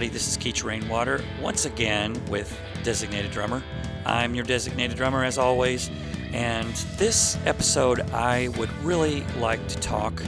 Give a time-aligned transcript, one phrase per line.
[0.00, 0.18] everybody.
[0.18, 3.62] This is Keach Rainwater once again with Designated Drummer.
[4.06, 5.90] I'm your designated drummer as always,
[6.32, 10.22] and this episode I would really like to talk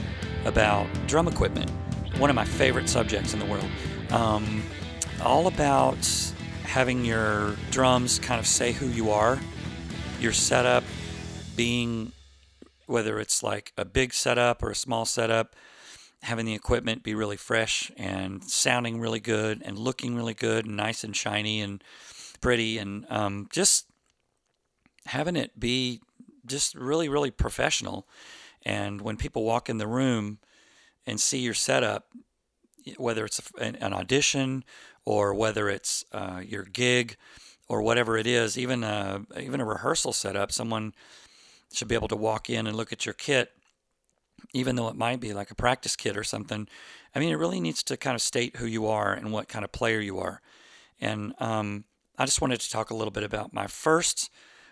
[0.45, 1.71] about drum equipment,
[2.19, 3.67] one of my favorite subjects in the world.
[4.11, 4.61] Um,
[5.23, 6.07] all about
[6.61, 9.39] having your drums kind of say who you are,
[10.19, 10.83] your setup
[11.55, 12.11] being
[12.85, 15.55] whether it's like a big setup or a small setup
[16.23, 20.77] having the equipment be really fresh and sounding really good and looking really good and
[20.77, 21.83] nice and shiny and
[22.39, 23.87] pretty and um, just
[25.05, 26.01] having it be
[26.45, 28.07] just really really professional.
[28.65, 30.39] And when people walk in the room
[31.05, 32.07] and see your setup
[32.97, 34.63] whether it's an, audition
[35.05, 37.15] or whether it's uh, your gig
[37.69, 40.93] or whatever it is even a, even a rehearsal setup someone
[41.71, 43.51] should be able to walk in and look at your kit
[44.53, 46.67] even though it might be like a practice kit or something.
[47.13, 49.65] I mean, it really needs to kind of state who you are and what kind
[49.65, 50.41] of player you are.
[51.01, 51.85] And um,
[52.17, 54.29] I just wanted to talk a little bit about my first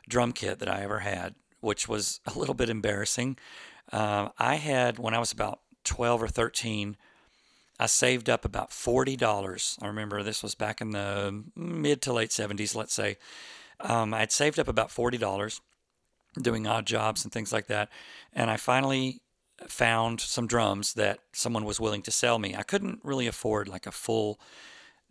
[0.07, 3.37] drum kit that I ever had, which was a little bit embarrassing.
[3.91, 6.95] Uh, I had, when I was about 12 or 13,
[7.79, 9.77] I saved up about $40.
[9.81, 13.17] I remember this was back in the mid to late 70s, let's say.
[13.79, 15.59] Um, I'd saved up about $40
[16.39, 17.89] doing odd jobs and things like that.
[18.33, 19.21] And I finally
[19.67, 22.55] found some drums that someone was willing to sell me.
[22.55, 24.39] I couldn't really afford like a full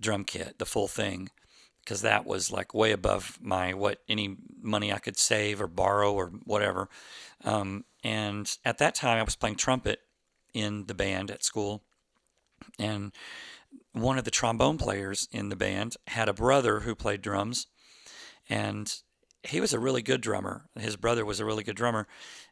[0.00, 1.30] drum kit, the full thing,
[1.84, 6.12] because that was like way above my what any money I could save or borrow
[6.12, 6.88] or whatever.
[7.44, 10.00] Um, and at that time, I was playing trumpet
[10.54, 11.82] in the band at school,
[12.78, 13.12] and
[13.92, 17.66] one of the trombone players in the band had a brother who played drums,
[18.48, 18.92] and
[19.42, 20.66] he was a really good drummer.
[20.78, 22.06] His brother was a really good drummer,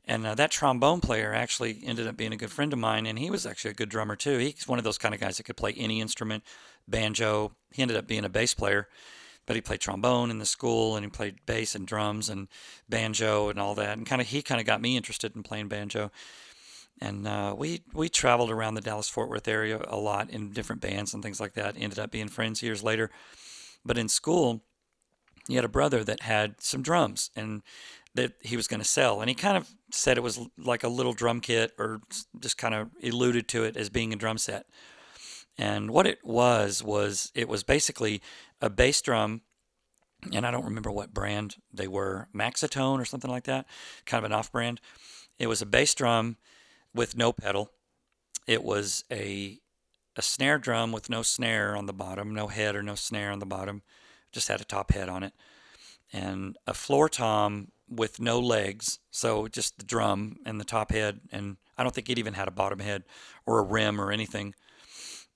[0.09, 3.19] and uh, that trombone player actually ended up being a good friend of mine, and
[3.19, 4.39] he was actually a good drummer too.
[4.39, 6.43] He's one of those kind of guys that could play any instrument,
[6.89, 7.53] banjo.
[7.73, 8.89] He ended up being a bass player,
[9.47, 12.49] but he played trombone in the school, and he played bass and drums and
[12.89, 13.99] banjo and all that.
[13.99, 16.11] And kind of he kind of got me interested in playing banjo.
[17.01, 20.81] And uh, we we traveled around the Dallas Fort Worth area a lot in different
[20.81, 21.77] bands and things like that.
[21.79, 23.11] Ended up being friends years later.
[23.85, 24.63] But in school,
[25.47, 27.63] he had a brother that had some drums, and
[28.15, 29.21] that he was going to sell.
[29.21, 32.01] And he kind of said it was like a little drum kit or
[32.41, 34.67] just kind of alluded to it as being a drum set.
[35.57, 38.23] And what it was, was it was basically
[38.61, 39.43] a bass drum.
[40.33, 43.67] And I don't remember what brand they were, Maxitone or something like that,
[44.05, 44.81] kind of an off brand.
[45.39, 46.37] It was a bass drum
[46.95, 47.71] with no pedal.
[48.47, 49.61] It was a
[50.17, 53.39] a snare drum with no snare on the bottom, no head or no snare on
[53.39, 53.83] the bottom,
[54.33, 55.33] just had a top head on it,
[56.13, 61.21] and a floor tom with no legs, so just the drum and the top head,
[61.33, 63.05] and I don't think it even had a bottom head
[63.47, 64.55] or a rim or anything,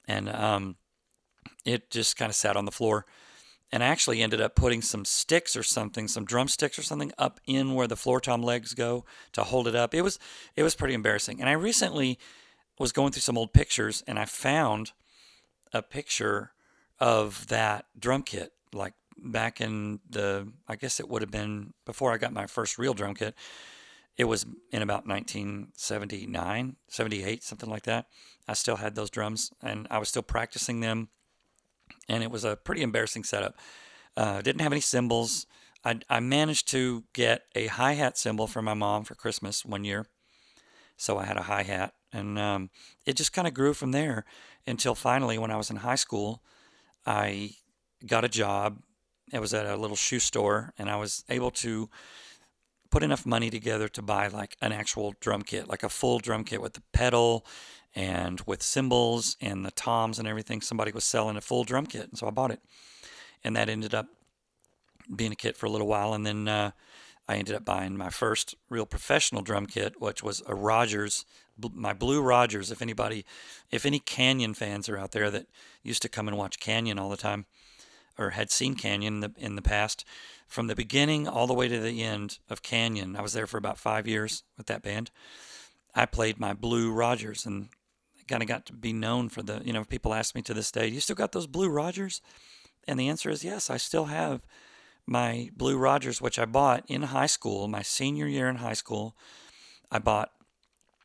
[0.07, 0.77] and um,
[1.65, 3.07] it just kind of sat on the floor.
[3.75, 7.41] And I actually ended up putting some sticks or something, some drumsticks or something, up
[7.47, 9.95] in where the floor tom legs go to hold it up.
[9.95, 10.19] It was
[10.57, 11.41] it was pretty embarrassing.
[11.41, 12.19] And I recently
[12.79, 14.93] was going through some old pictures, and I found
[15.73, 16.53] a picture
[16.99, 22.13] of that drum kit, like back in the, I guess it would have been before
[22.13, 23.35] I got my first real drum kit.
[24.17, 28.07] It was in about 1979, 78, something like that.
[28.47, 31.09] I still had those drums and I was still practicing them.
[32.09, 33.57] And it was a pretty embarrassing setup.
[34.17, 35.47] Uh, didn't have any cymbals.
[35.85, 39.85] I, I managed to get a hi hat cymbal for my mom for Christmas one
[39.85, 40.07] year.
[40.97, 41.95] So I had a hi hat.
[42.13, 42.71] And um,
[43.07, 44.25] it just kind of grew from there
[44.67, 46.43] until finally, when I was in high school,
[47.07, 47.53] I
[48.07, 48.79] got a job
[49.33, 51.89] it was at a little shoe store, and I was able to
[52.91, 56.45] put enough money together to buy like an actual drum kit, like a full drum
[56.45, 57.47] kit with the pedal
[57.95, 60.61] and with cymbals and the toms and everything.
[60.61, 62.61] Somebody was selling a full drum kit, and so I bought it,
[63.43, 64.07] and that ended up
[65.15, 66.73] being a kit for a little while, and then uh,
[67.29, 71.25] I ended up buying my first real professional drum kit, which was a Rogers,
[71.73, 72.71] my blue Rogers.
[72.71, 73.25] If anybody,
[73.71, 75.47] if any Canyon fans are out there that
[75.83, 77.47] used to come and watch Canyon all the time,
[78.19, 80.05] or had seen Canyon in the, in the past,
[80.47, 83.17] from the beginning all the way to the end of Canyon.
[83.17, 85.11] I was there for about five years with that band.
[85.95, 87.69] I played my Blue Rogers and
[88.29, 90.71] kind of got to be known for the, you know, people ask me to this
[90.71, 92.21] day, you still got those Blue Rogers?
[92.87, 94.43] And the answer is yes, I still have
[95.07, 99.17] my Blue Rogers, which I bought in high school, my senior year in high school.
[99.91, 100.33] I bought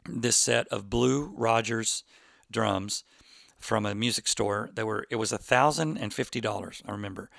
[0.08, 2.04] this set of Blue Rogers
[2.50, 3.04] drums
[3.60, 4.70] from a music store.
[4.74, 6.82] They were it was a thousand and fifty dollars.
[6.86, 7.30] I remember,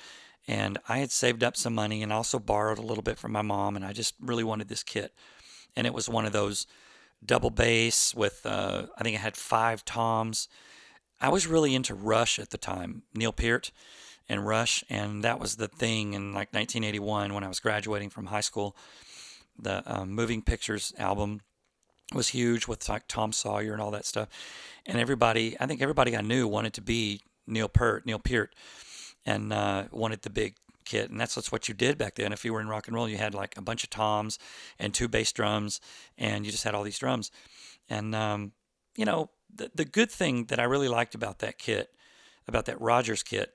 [0.47, 3.43] and I had saved up some money and also borrowed a little bit from my
[3.43, 5.13] mom, and I just really wanted this kit,
[5.77, 6.67] and it was one of those
[7.25, 10.49] double bass with uh, I think it had five toms.
[11.21, 13.73] I was really into Rush at the time, Neil Peart
[14.29, 18.27] and Rush, and that was the thing in like 1981 when I was graduating from
[18.27, 18.77] high school.
[19.61, 21.41] The um, Moving Pictures album
[22.13, 24.29] was huge with like Tom Sawyer and all that stuff,
[24.87, 28.55] and everybody, I think everybody I knew wanted to be Neil Peart, Neil Peart,
[29.27, 32.33] and uh, wanted the big kit, and that's just what you did back then.
[32.33, 34.39] If you were in rock and roll, you had like a bunch of toms
[34.79, 35.81] and two bass drums,
[36.17, 37.31] and you just had all these drums.
[37.89, 38.53] And um,
[38.97, 41.91] you know, the the good thing that I really liked about that kit,
[42.47, 43.53] about that Rogers kit,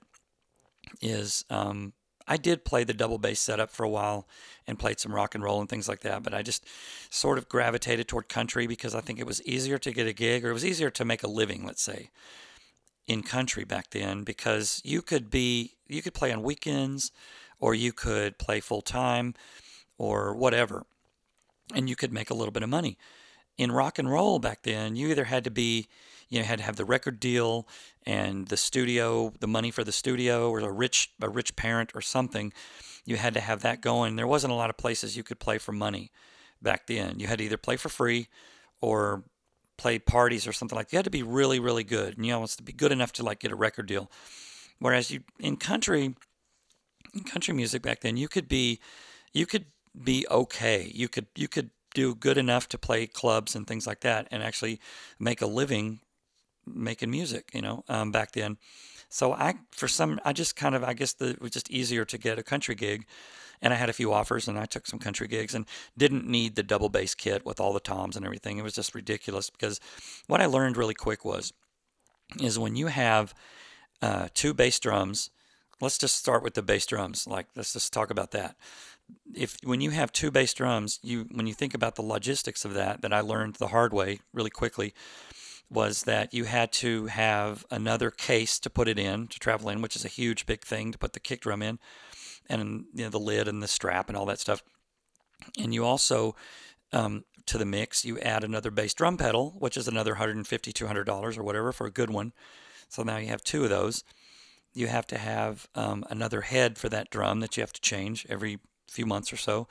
[1.01, 1.93] is um,
[2.27, 4.27] I did play the double bass setup for a while
[4.65, 6.65] and played some rock and roll and things like that, but I just
[7.09, 10.45] sort of gravitated toward country because I think it was easier to get a gig
[10.45, 12.09] or it was easier to make a living, let's say,
[13.07, 17.11] in country back then because you could be you could play on weekends
[17.59, 19.33] or you could play full time
[19.97, 20.85] or whatever
[21.73, 22.97] and you could make a little bit of money.
[23.57, 25.87] In rock and roll back then, you either had to be
[26.33, 27.67] you know had to have the record deal
[28.07, 32.01] and the studio, the money for the studio, or a rich a rich parent or
[32.01, 32.51] something.
[33.05, 34.15] You had to have that going.
[34.15, 36.11] There wasn't a lot of places you could play for money
[36.59, 37.19] back then.
[37.19, 38.29] You had to either play for free
[38.81, 39.23] or
[39.77, 40.93] play parties or something like that.
[40.93, 42.17] You had to be really, really good.
[42.17, 44.09] And you know, to be good enough to like get a record deal.
[44.79, 46.15] Whereas you in country
[47.13, 48.79] in country music back then, you could be
[49.33, 49.65] you could
[50.03, 50.91] be okay.
[50.95, 54.41] You could you could do good enough to play clubs and things like that and
[54.41, 54.79] actually
[55.19, 55.99] make a living
[56.65, 58.57] making music, you know, um, back then.
[59.09, 62.03] So I, for some, I just kind of, I guess the, it was just easier
[62.05, 63.05] to get a country gig.
[63.61, 65.65] And I had a few offers and I took some country gigs and
[65.97, 68.57] didn't need the double bass kit with all the toms and everything.
[68.57, 69.79] It was just ridiculous because
[70.27, 71.53] what I learned really quick was,
[72.41, 73.33] is when you have
[74.01, 75.29] uh, two bass drums,
[75.79, 77.27] let's just start with the bass drums.
[77.27, 78.55] Like, let's just talk about that.
[79.35, 82.73] If when you have two bass drums, you when you think about the logistics of
[82.73, 84.93] that, that I learned the hard way really quickly,
[85.69, 89.81] was that you had to have another case to put it in to travel in,
[89.81, 91.79] which is a huge big thing to put the kick drum in,
[92.47, 94.63] and you know the lid and the strap and all that stuff.
[95.57, 96.35] And you also
[96.91, 101.03] um, to the mix you add another bass drum pedal, which is another 150 200
[101.03, 102.33] dollars or whatever for a good one.
[102.89, 104.03] So now you have two of those.
[104.73, 108.25] You have to have um, another head for that drum that you have to change
[108.29, 109.67] every few months or so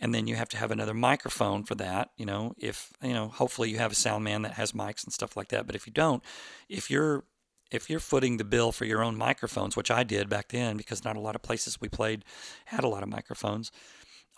[0.00, 3.28] and then you have to have another microphone for that you know if you know
[3.28, 5.86] hopefully you have a sound man that has mics and stuff like that but if
[5.86, 6.22] you don't
[6.68, 7.24] if you're
[7.70, 11.04] if you're footing the bill for your own microphones which i did back then because
[11.04, 12.24] not a lot of places we played
[12.66, 13.70] had a lot of microphones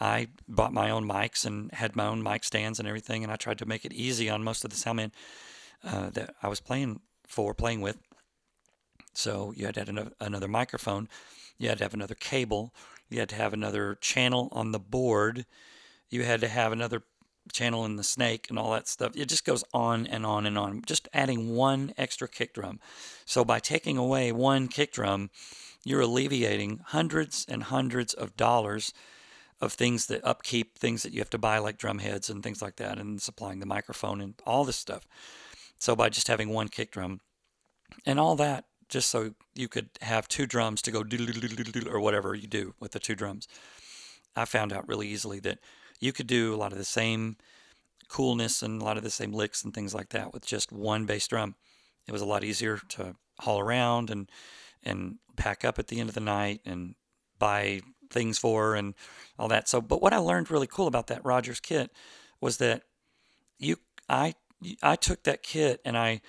[0.00, 3.36] i bought my own mics and had my own mic stands and everything and i
[3.36, 5.12] tried to make it easy on most of the sound men
[5.84, 7.00] uh, that i was playing
[7.32, 7.98] for playing with.
[9.14, 11.08] So you had to have another, another microphone
[11.58, 12.74] you had to have another cable
[13.12, 15.46] you had to have another channel on the board.
[16.10, 17.02] You had to have another
[17.52, 19.16] channel in the snake and all that stuff.
[19.16, 20.82] It just goes on and on and on.
[20.86, 22.80] Just adding one extra kick drum.
[23.24, 25.30] So by taking away one kick drum,
[25.84, 28.92] you're alleviating hundreds and hundreds of dollars
[29.60, 32.62] of things that upkeep, things that you have to buy like drum heads and things
[32.62, 35.06] like that, and supplying the microphone and all this stuff.
[35.78, 37.20] So by just having one kick drum
[38.06, 41.02] and all that just so you could have two drums to go
[41.90, 43.48] or whatever you do with the two drums.
[44.36, 45.60] I found out really easily that
[45.98, 47.36] you could do a lot of the same
[48.08, 51.06] coolness and a lot of the same licks and things like that with just one
[51.06, 51.54] bass drum.
[52.06, 54.30] It was a lot easier to haul around and
[54.82, 56.94] and pack up at the end of the night and
[57.38, 57.80] buy
[58.10, 58.94] things for and
[59.38, 59.68] all that.
[59.68, 61.90] So, but what I learned really cool about that Rogers kit
[62.42, 62.82] was that
[63.58, 64.34] you I
[64.82, 66.20] I took that kit and I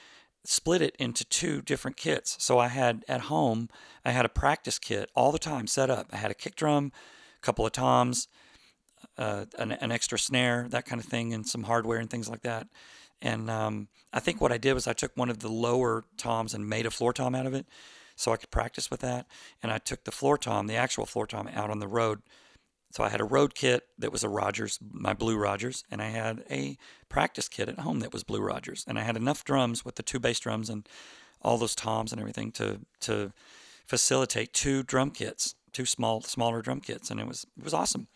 [0.46, 2.36] split it into two different kits.
[2.40, 3.70] So I had at home,
[4.04, 6.08] I had a practice kit all the time set up.
[6.12, 6.92] I had a kick drum,
[7.38, 8.28] a couple of toms,
[9.18, 12.42] uh, an, an, extra snare, that kind of thing, and some hardware and things like
[12.42, 12.68] that.
[13.22, 16.54] And um, I think what I did was I took one of the lower toms
[16.54, 17.66] and made a floor tom out of it
[18.16, 19.28] so I could practice with that.
[19.62, 22.22] And I took the floor tom, the actual floor tom, out on the road
[22.94, 26.10] so I had a road kit that was a Rogers, my Blue Rogers, and I
[26.10, 26.78] had a
[27.10, 30.04] practice kit at home that was Blue Rogers, and I had enough drums with the
[30.04, 30.88] two bass drums and
[31.42, 33.34] all those toms and everything to to
[33.88, 38.10] facilitate two drum kits, two small smaller drum kits, and it was it was awesome.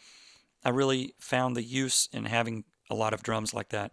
[0.64, 3.92] I really found the use in having a lot of drums like that,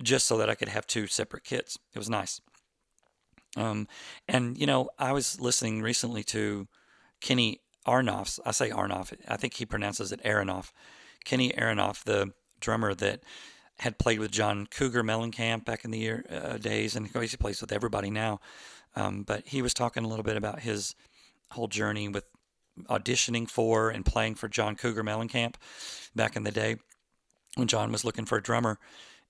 [0.00, 1.80] just so that I could have two separate kits.
[1.92, 2.40] It was nice.
[3.56, 3.88] Um,
[4.28, 6.68] and you know, I was listening recently to
[7.20, 10.72] Kenny Aronoff, I say Arnoff, I think he pronounces it Aronoff,
[11.24, 13.20] Kenny Aronoff, the drummer that
[13.78, 17.60] had played with John Cougar Mellencamp back in the year uh, days, and he plays
[17.60, 18.40] with everybody now.
[18.94, 20.94] Um, but he was talking a little bit about his
[21.50, 22.24] whole journey with
[22.88, 25.54] auditioning for and playing for John Cougar Mellencamp
[26.14, 26.76] back in the day
[27.56, 28.78] when John was looking for a drummer.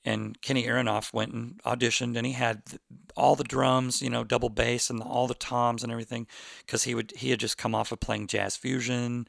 [0.05, 2.63] And Kenny Aronoff went and auditioned, and he had
[3.17, 6.27] all the drums, you know, double bass and all the toms and everything,
[6.61, 9.27] because he would he had just come off of playing jazz fusion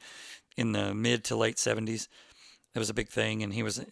[0.56, 2.08] in the mid to late '70s.
[2.74, 3.84] It was a big thing, and he was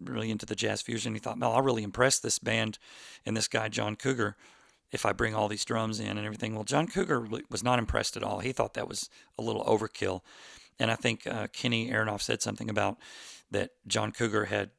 [0.00, 1.14] really into the jazz fusion.
[1.14, 2.78] He thought, "Well, I'll really impress this band
[3.26, 4.36] and this guy John Cougar
[4.92, 8.16] if I bring all these drums in and everything." Well, John Cougar was not impressed
[8.16, 8.40] at all.
[8.40, 10.22] He thought that was a little overkill,
[10.78, 12.96] and I think uh, Kenny Aronoff said something about
[13.50, 14.70] that John Cougar had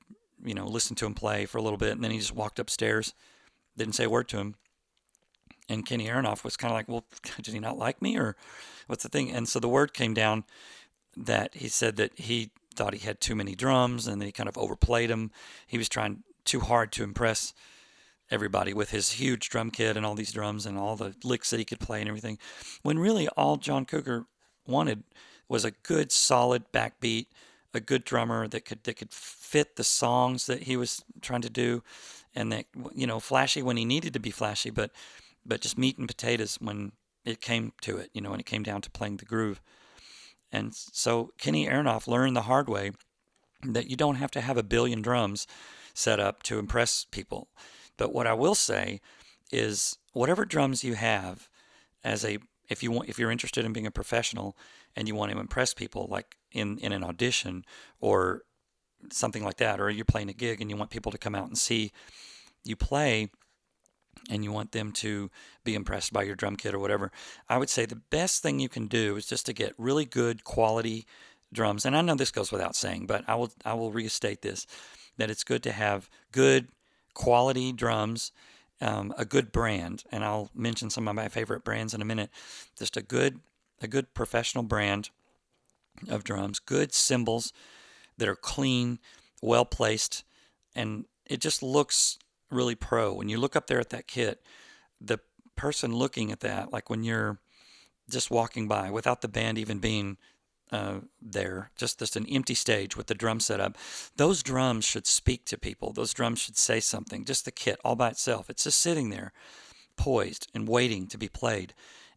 [0.43, 2.59] you know, listened to him play for a little bit, and then he just walked
[2.59, 3.13] upstairs,
[3.77, 4.55] didn't say a word to him.
[5.69, 7.05] And Kenny Aronoff was kind of like, well,
[7.41, 8.35] did he not like me, or
[8.87, 9.31] what's the thing?
[9.31, 10.43] And so the word came down
[11.15, 14.57] that he said that he thought he had too many drums, and he kind of
[14.57, 15.31] overplayed them.
[15.67, 17.53] He was trying too hard to impress
[18.31, 21.59] everybody with his huge drum kit and all these drums and all the licks that
[21.59, 22.37] he could play and everything.
[22.81, 24.25] When really all John Cougar
[24.65, 25.03] wanted
[25.49, 27.27] was a good, solid backbeat
[27.73, 31.49] a good drummer that could that could fit the songs that he was trying to
[31.49, 31.83] do,
[32.35, 34.91] and that you know flashy when he needed to be flashy, but
[35.45, 36.91] but just meat and potatoes when
[37.25, 38.09] it came to it.
[38.13, 39.61] You know, when it came down to playing the groove.
[40.51, 42.91] And so Kenny Aronoff learned the hard way
[43.63, 45.47] that you don't have to have a billion drums
[45.93, 47.47] set up to impress people.
[47.97, 48.99] But what I will say
[49.51, 51.49] is whatever drums you have
[52.03, 54.57] as a if you want if you're interested in being a professional
[54.95, 57.63] and you want to impress people like in in an audition
[57.99, 58.43] or
[59.11, 61.47] something like that or you're playing a gig and you want people to come out
[61.47, 61.91] and see
[62.63, 63.29] you play
[64.29, 65.31] and you want them to
[65.63, 67.11] be impressed by your drum kit or whatever
[67.49, 70.43] i would say the best thing you can do is just to get really good
[70.43, 71.05] quality
[71.51, 74.67] drums and i know this goes without saying but i will i will restate this
[75.17, 76.67] that it's good to have good
[77.13, 78.31] quality drums
[78.81, 82.31] um, a good brand, and I'll mention some of my favorite brands in a minute.
[82.77, 83.39] Just a good,
[83.81, 85.11] a good professional brand
[86.09, 87.53] of drums, good cymbals
[88.17, 88.99] that are clean,
[89.41, 90.23] well placed,
[90.75, 92.17] and it just looks
[92.49, 93.13] really pro.
[93.13, 94.43] When you look up there at that kit,
[94.99, 95.19] the
[95.55, 97.39] person looking at that, like when you're
[98.09, 100.17] just walking by without the band even being
[100.71, 103.77] uh, there, just just an empty stage with the drum set up.
[104.15, 105.93] Those drums should speak to people.
[105.93, 107.25] Those drums should say something.
[107.25, 108.49] Just the kit all by itself.
[108.49, 109.33] It's just sitting there,
[109.97, 111.73] poised and waiting to be played.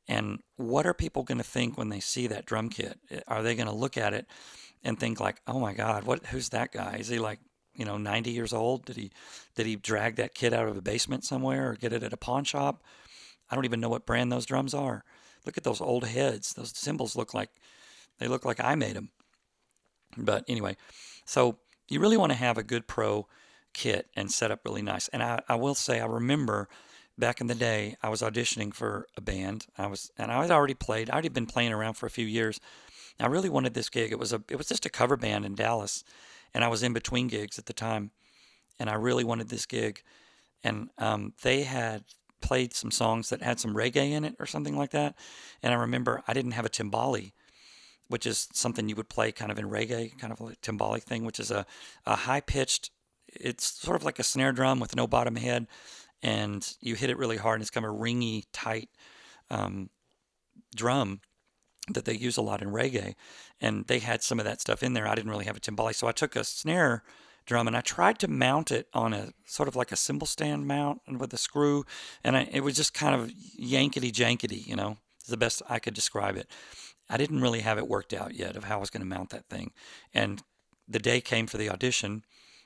[0.07, 2.99] And what are people going to think when they see that drum kit?
[3.11, 4.27] Eh, are they going to look at it
[4.83, 6.27] and think like, "Oh my God, what?
[6.27, 6.97] Who's that guy?
[6.99, 7.41] Is he like,
[7.75, 8.85] you know, 90 years old?
[8.85, 9.11] Did he,
[9.55, 12.19] did he drag that kit out of a basement somewhere or get it at a
[12.19, 12.83] pawn shop?
[13.51, 15.05] I don't even know what brand those drums are.
[15.45, 16.53] Look at those old heads.
[16.55, 17.51] Those cymbals look like
[18.19, 19.11] they look like I made them.
[20.17, 20.77] But anyway,
[21.25, 21.59] so
[21.89, 23.27] you really want to have a good pro
[23.73, 25.09] kit and set up really nice.
[25.09, 26.69] And I, I will say, I remember
[27.19, 29.67] back in the day, I was auditioning for a band.
[29.77, 31.11] I was, and I had already played.
[31.11, 32.61] I already been playing around for a few years.
[33.21, 34.11] I really wanted this gig.
[34.11, 36.03] It was a, it was just a cover band in Dallas,
[36.53, 38.11] and I was in between gigs at the time,
[38.79, 40.03] and I really wanted this gig.
[40.65, 42.05] And um, they had
[42.41, 45.15] played some songs that had some reggae in it or something like that.
[45.63, 47.33] And I remember I didn't have a timbali
[48.09, 51.25] which is something you would play kind of in reggae, kind of like timbali thing,
[51.25, 51.67] which is a,
[52.07, 52.91] a high pitched,
[53.29, 55.67] it's sort of like a snare drum with no bottom head,
[56.25, 58.89] and you hit it really hard, and it's kind of a ringy, tight
[59.51, 59.91] um,
[60.75, 61.21] drum
[61.89, 63.15] that they use a lot in reggae.
[63.61, 65.07] And they had some of that stuff in there.
[65.07, 65.95] I didn't really have a timbale.
[65.95, 67.03] so I took a snare
[67.45, 70.67] drum and I tried to mount it on a sort of like a cymbal stand
[70.67, 71.85] mount and with a screw,
[72.25, 75.79] and I, it was just kind of yankety jankety, you know, is the best I
[75.79, 76.51] could describe it.
[77.11, 79.29] I didn't really have it worked out yet of how I was going to mount
[79.31, 79.73] that thing.
[80.15, 80.43] And
[80.89, 82.25] the day came for the audition,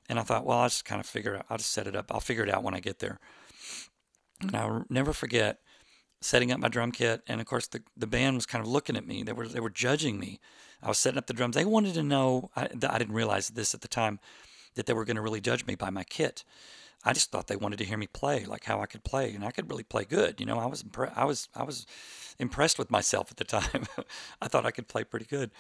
[0.09, 1.47] and I thought, well, I'll just kind of figure it out.
[1.51, 2.13] I'll just set it up.
[2.15, 3.19] I'll figure it out when I get there.
[4.41, 5.59] And I'll never forget
[6.21, 7.23] setting up my drum kit.
[7.27, 9.23] And of course, the, the band was kind of looking at me.
[9.23, 10.41] They were they were judging me.
[10.83, 11.55] I was setting up the drums.
[11.55, 12.51] They wanted to know.
[12.57, 14.21] I, I didn't realize this at the time
[14.75, 16.45] that they were going to really judge me by my kit.
[17.05, 19.45] I just thought they wanted to hear me play, like how I could play, and
[19.45, 20.41] I could really play good.
[20.41, 21.87] You know, I was impre- I was I was
[22.39, 23.85] impressed with myself at the time.
[24.43, 25.51] I thought I could play pretty good,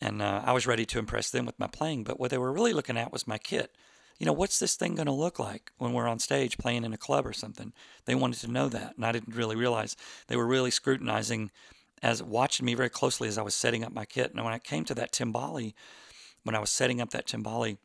[0.00, 2.04] and uh, I was ready to impress them with my playing.
[2.04, 3.76] But what they were really looking at was my kit.
[4.18, 6.92] You know, what's this thing going to look like when we're on stage playing in
[6.92, 7.72] a club or something?
[8.04, 9.96] They wanted to know that, and I didn't really realize
[10.28, 11.50] they were really scrutinizing,
[12.02, 14.32] as watching me very closely as I was setting up my kit.
[14.32, 15.74] And when I came to that timbali,
[16.44, 17.78] when I was setting up that timbali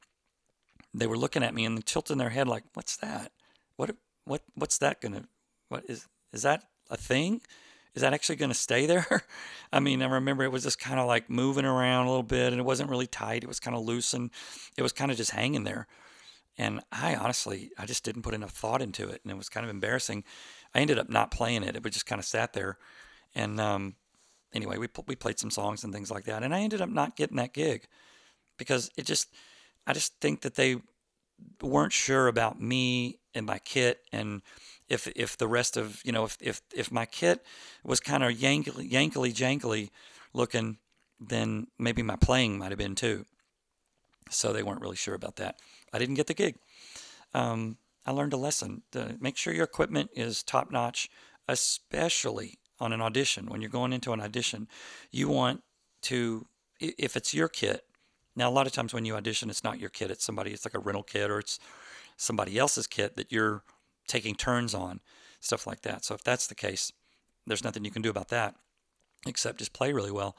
[0.94, 3.32] they were looking at me and tilting their head like, "What's that?
[3.76, 5.24] What what what's that gonna?
[5.70, 7.42] What is is that a thing?
[7.96, 9.24] Is that actually gonna stay there?"
[9.72, 12.52] I mean, I remember it was just kind of like moving around a little bit,
[12.54, 13.44] and it wasn't really tight.
[13.44, 14.32] It was kind of loose, and
[14.78, 15.88] it was kind of just hanging there.
[16.58, 19.64] And I honestly, I just didn't put enough thought into it, and it was kind
[19.64, 20.24] of embarrassing.
[20.74, 22.78] I ended up not playing it; it was just kind of sat there.
[23.36, 23.96] And um,
[24.54, 27.16] anyway, we we played some songs and things like that, and I ended up not
[27.16, 27.88] getting that gig
[28.58, 29.30] because it just
[29.86, 30.78] I just think that they
[31.62, 34.42] weren't sure about me and my kit and
[34.90, 37.46] if if the rest of you know if if, if my kit
[37.84, 39.90] was kind of yankily yankily jankily
[40.34, 40.78] looking
[41.20, 43.26] then maybe my playing might have been too
[44.30, 45.60] so they weren't really sure about that
[45.94, 46.56] i didn't get the gig
[47.34, 51.10] um, i learned a lesson to make sure your equipment is top notch
[51.48, 54.68] especially on an audition when you're going into an audition
[55.12, 55.62] you want
[56.02, 56.46] to
[56.80, 57.84] if it's your kit
[58.36, 60.66] now a lot of times when you audition it's not your kit it's somebody it's
[60.66, 61.60] like a rental kit or it's
[62.18, 63.64] somebody else's kit that you're
[64.08, 65.00] taking turns on,
[65.40, 66.04] stuff like that.
[66.04, 66.92] So if that's the case,
[67.46, 68.56] there's nothing you can do about that
[69.26, 70.36] except just play really well.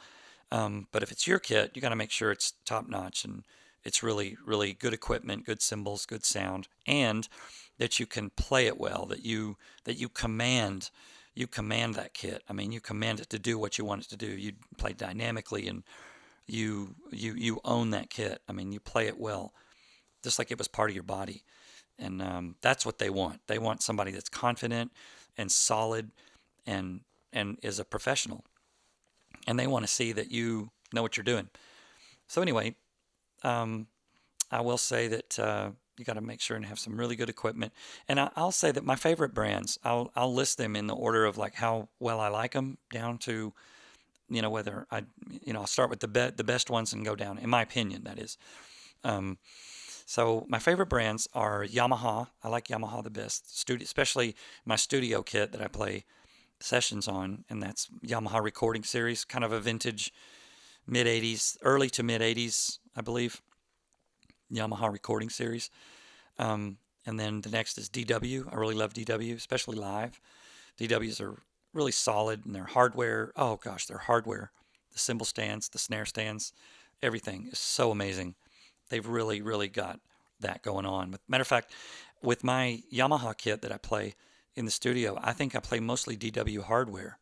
[0.51, 3.45] Um, but if it's your kit, you got to make sure it's top notch and
[3.89, 7.27] it's really, really good equipment, good cymbals, good sound, and
[7.79, 9.07] that you can play it well.
[9.07, 10.91] That you that you command
[11.35, 12.43] you command that kit.
[12.49, 14.27] I mean, you command it to do what you want it to do.
[14.27, 15.85] You play dynamically and
[16.47, 18.43] you you you own that kit.
[18.49, 19.55] I mean, you play it well,
[20.23, 21.45] just like it was part of your body.
[21.99, 23.41] And um, that's what they want.
[23.47, 24.93] They want somebody that's confident
[25.37, 26.11] and solid
[26.67, 27.01] and
[27.33, 28.45] and is a professional.
[29.47, 31.49] And they want to see that you know what you're doing.
[32.27, 32.77] So anyway,
[33.43, 33.87] um,
[34.51, 37.29] I will say that uh, you got to make sure and have some really good
[37.29, 37.73] equipment.
[38.09, 41.25] And I, will say that my favorite brands, I'll I'll list them in the order
[41.25, 43.53] of like how well I like them, down to,
[44.29, 45.05] you know, whether I,
[45.45, 47.39] you know, I'll start with the be- the best ones and go down.
[47.39, 48.39] In my opinion, that is.
[49.05, 49.39] Um,
[50.07, 52.29] so my favorite brands are Yamaha.
[52.43, 56.07] I like Yamaha the best, studio, especially my studio kit that I play
[56.61, 60.13] sessions on, and that's Yamaha Recording Series, kind of a vintage
[60.87, 63.41] mid 80s, early to mid 80s, I believe.
[64.53, 65.71] Yamaha Recording Series.
[66.39, 68.53] Um, and then the next is DW.
[68.53, 70.21] I really love DW, especially live.
[70.81, 71.37] DWs are
[71.73, 74.51] really solid and their hardware, oh gosh, their hardware,
[74.93, 76.53] the cymbal stands, the snare stands,
[77.03, 78.35] everything is so amazing
[78.91, 80.01] they've really, really got
[80.41, 81.17] that going on.
[81.29, 81.73] Matter of fact,
[82.23, 84.15] with my Yamaha kit that I play
[84.55, 87.19] in the studio, I think I play mostly DW hardware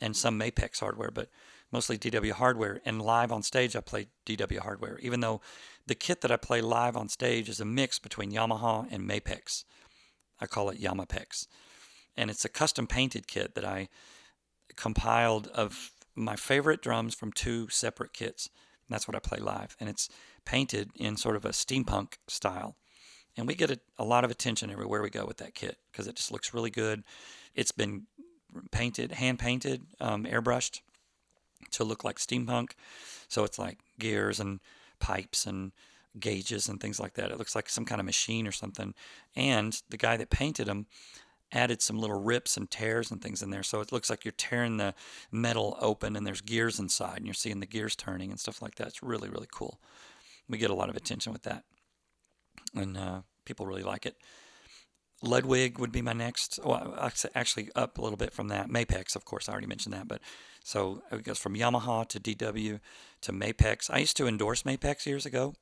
[0.00, 1.28] and some Mapex hardware, but
[1.72, 2.80] mostly DW hardware.
[2.84, 5.40] And live on stage, I play DW hardware, even though
[5.86, 9.64] the kit that I play live on stage is a mix between Yamaha and Mapex.
[10.40, 11.46] I call it Yamapex.
[12.16, 13.88] And it's a custom painted kit that I
[14.76, 18.48] compiled of my favorite drums from two separate kits.
[18.86, 19.76] And that's what I play live.
[19.80, 20.08] And it's
[20.44, 22.76] painted in sort of a steampunk style.
[23.36, 26.06] And we get a, a lot of attention everywhere we go with that kit because
[26.06, 27.02] it just looks really good.
[27.54, 28.06] It's been
[28.70, 30.80] painted, hand painted, um, airbrushed
[31.70, 32.72] to look like steampunk.
[33.28, 34.60] So it's like gears and
[35.00, 35.72] pipes and
[36.18, 37.30] gauges and things like that.
[37.30, 38.94] It looks like some kind of machine or something.
[39.34, 40.86] And the guy that painted them
[41.50, 43.62] added some little rips and tears and things in there.
[43.62, 44.94] So it looks like you're tearing the
[45.30, 48.76] metal open and there's gears inside and you're seeing the gears turning and stuff like
[48.76, 48.88] that.
[48.88, 49.78] It's really, really cool
[50.48, 51.64] we get a lot of attention with that,
[52.74, 54.16] and uh, people really like it.
[55.22, 56.58] Ludwig would be my next.
[56.64, 58.68] Well, actually, up a little bit from that.
[58.68, 60.08] Mapex, of course, I already mentioned that.
[60.08, 60.20] But
[60.64, 62.80] so it goes from Yamaha to DW
[63.22, 63.88] to Mapex.
[63.90, 65.54] I used to endorse Mapex years ago,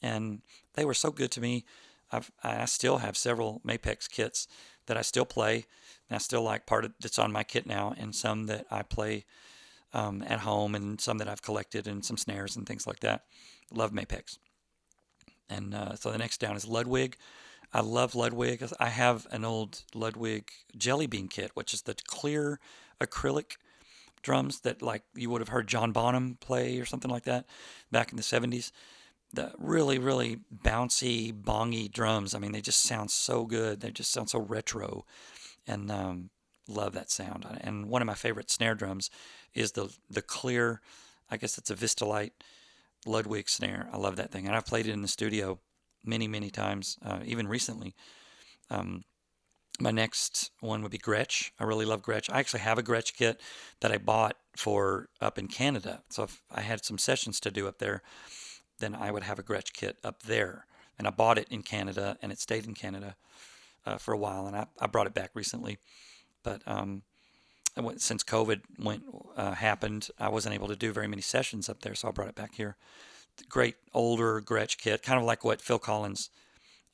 [0.00, 0.42] and
[0.74, 1.64] they were so good to me.
[2.10, 4.46] I've, I still have several Mapex kits
[4.86, 5.66] that I still play,
[6.08, 8.82] and I still like part of that's on my kit now, and some that I
[8.82, 9.26] play
[9.92, 13.24] um, at home, and some that I've collected, and some snares and things like that.
[13.72, 14.38] Love Mapex.
[15.50, 17.16] And uh, so the next down is Ludwig.
[17.72, 18.64] I love Ludwig.
[18.80, 22.60] I have an old Ludwig Jelly Bean kit, which is the clear
[23.00, 23.56] acrylic
[24.22, 27.46] drums that like you would have heard John Bonham play or something like that
[27.92, 28.72] back in the 70s.
[29.34, 32.34] The really, really bouncy, bongy drums.
[32.34, 33.80] I mean, they just sound so good.
[33.80, 35.04] They just sound so retro,
[35.66, 36.30] and um,
[36.66, 37.44] love that sound.
[37.60, 39.10] And one of my favorite snare drums
[39.52, 40.80] is the the clear.
[41.30, 42.32] I guess it's a Vistalite
[43.04, 43.90] Ludwig snare.
[43.92, 45.58] I love that thing, and I've played it in the studio
[46.08, 47.94] many, many times, uh, even recently.
[48.70, 49.04] Um,
[49.80, 51.50] my next one would be Gretsch.
[51.60, 52.28] I really love Gretsch.
[52.32, 53.40] I actually have a Gretsch kit
[53.80, 56.02] that I bought for up in Canada.
[56.08, 58.02] So if I had some sessions to do up there,
[58.80, 60.66] then I would have a Gretsch kit up there.
[60.98, 63.14] And I bought it in Canada, and it stayed in Canada
[63.86, 65.78] uh, for a while, and I, I brought it back recently.
[66.42, 67.02] But um,
[67.96, 69.04] since COVID went
[69.36, 72.28] uh, happened, I wasn't able to do very many sessions up there, so I brought
[72.28, 72.76] it back here.
[73.48, 76.30] Great older Gretsch kit, kind of like what Phil Collins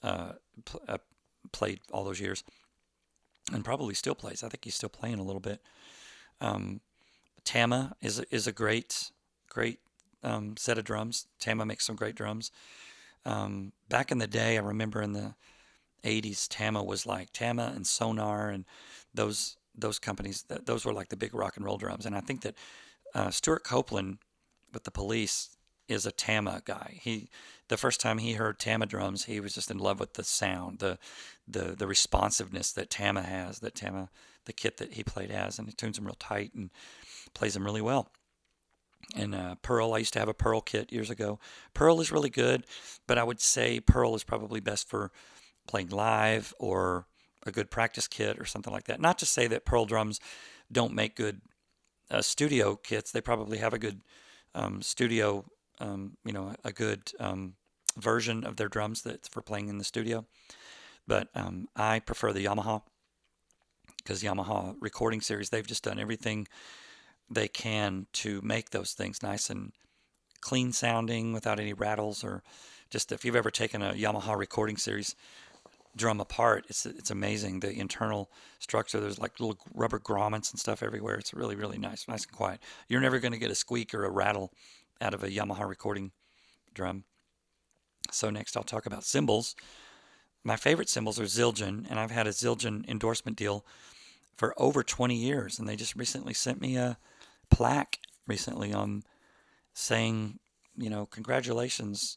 [0.02, 0.33] uh,
[0.64, 0.98] pl- uh,
[1.52, 2.44] played all those years,
[3.52, 4.42] and probably still plays.
[4.42, 5.61] I think he's still playing a little bit.
[6.40, 6.80] Um,
[7.44, 9.11] Tama is is a great
[9.48, 9.78] great
[10.22, 11.26] um, set of drums.
[11.38, 12.50] Tama makes some great drums.
[13.26, 15.35] Um, back in the day, I remember in the
[16.04, 18.64] 80s, Tama was like Tama and Sonor and
[19.14, 22.07] those those companies, those were like the big rock and roll drums.
[22.07, 22.54] And I think that
[23.12, 24.18] uh, Stewart Copeland
[24.72, 25.57] with the police
[25.88, 26.99] is a Tama guy.
[27.01, 27.29] He
[27.68, 30.79] the first time he heard Tama drums, he was just in love with the sound,
[30.79, 30.99] the
[31.47, 34.11] the the responsiveness that Tama has, that Tama
[34.47, 36.70] the kit that he played has, and he tunes them real tight and
[37.33, 38.09] plays them really well.
[39.14, 41.38] And uh, Pearl, I used to have a Pearl kit years ago.
[41.75, 42.66] Pearl is really good,
[43.07, 45.11] but I would say Pearl is probably best for
[45.66, 47.07] playing live or
[47.47, 49.01] a good practice kit or something like that.
[49.01, 50.20] Not to say that Pearl drums
[50.73, 51.42] don't make good
[52.11, 53.12] uh, studio kits.
[53.12, 54.01] They probably have a good
[54.55, 55.44] um, studio,
[55.80, 57.54] um, you know, a good um,
[57.96, 60.26] version of their drums that's for playing in the studio.
[61.06, 62.82] But um, I prefer the Yamaha
[63.98, 66.46] because Yamaha recording series, they've just done everything
[67.30, 69.72] they can to make those things nice and
[70.40, 72.42] clean sounding without any rattles or
[72.90, 75.16] just if you've ever taken a Yamaha recording series
[75.96, 79.00] drum apart, it's it's amazing the internal structure.
[79.00, 81.14] There's like little rubber grommets and stuff everywhere.
[81.16, 82.60] It's really really nice, nice and quiet.
[82.88, 84.52] You're never going to get a squeak or a rattle
[85.04, 86.12] out of a Yamaha recording
[86.72, 87.04] drum.
[88.10, 89.54] So next I'll talk about cymbals.
[90.42, 93.64] My favorite cymbals are Zildjian, and I've had a Zildjian endorsement deal
[94.36, 96.98] for over 20 years, and they just recently sent me a
[97.50, 99.04] plaque recently on
[99.74, 100.38] saying,
[100.76, 102.16] you know, congratulations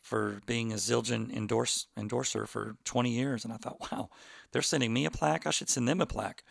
[0.00, 3.44] for being a Zildjian endorse, endorser for 20 years.
[3.44, 4.08] And I thought, wow,
[4.50, 5.46] they're sending me a plaque.
[5.46, 6.42] I should send them a plaque.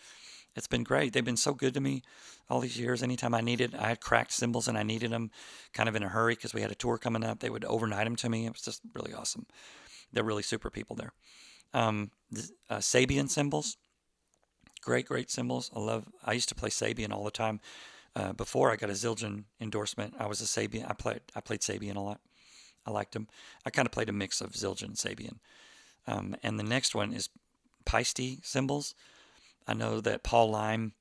[0.56, 1.14] It's been great.
[1.14, 2.04] They've been so good to me
[2.50, 3.02] all these years.
[3.02, 5.32] Anytime I needed, I had cracked cymbals and I needed them
[5.74, 7.40] kind of in a hurry because we had a tour coming up.
[7.40, 8.46] They would overnight them to me.
[8.46, 9.46] It was just really awesome.
[10.12, 11.14] They're really super people there.
[11.74, 12.12] Um,
[12.70, 13.78] uh, Sabian cymbals,
[14.82, 15.72] great, great cymbals.
[15.74, 16.06] I love.
[16.26, 17.62] I used to play Sabian all the time.
[18.14, 20.86] Uh, before I got a Zildjian endorsement, I was a Sabian.
[20.90, 21.22] I played.
[21.34, 22.20] I played Sabian a lot.
[22.86, 23.28] I liked them.
[23.66, 25.38] I kind of played a mix of Zildjian and Sabian.
[26.08, 27.30] Um, and the next one is
[27.86, 28.96] Paiste cymbals.
[29.68, 30.94] I know that Paul Leim,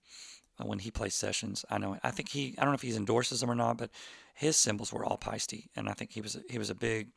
[0.58, 2.94] uh, when he plays sessions, I know I think he I don't know if he
[2.94, 3.90] endorses them or not, but
[4.34, 7.08] his cymbals were all Paiste, and I think he was he was a big.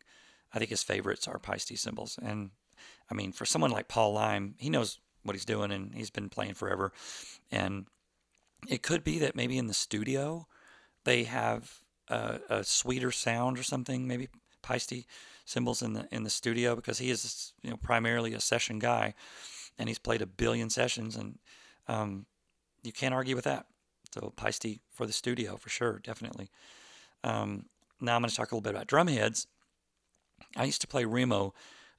[0.54, 2.52] I think his favorites are Paiste cymbals, and
[3.10, 6.30] I mean for someone like Paul Leim, he knows what he's doing, and he's been
[6.30, 6.92] playing forever,
[7.52, 7.86] and
[8.68, 10.48] it could be that maybe in the studio
[11.04, 11.80] they have
[12.10, 14.08] a, a sweeter sound or something.
[14.08, 14.30] Maybe
[14.62, 15.06] Paiste
[15.46, 19.14] cymbals in the in the studio because he is you know primarily a session guy,
[19.78, 21.40] and he's played a billion sessions, and
[21.88, 22.26] um,
[22.84, 23.66] you can't argue with that.
[24.14, 26.50] So Paiste for the studio for sure, definitely.
[27.24, 27.66] Um,
[28.00, 29.48] now I'm going to talk a little bit about drum heads.
[30.56, 31.54] I used to play Remo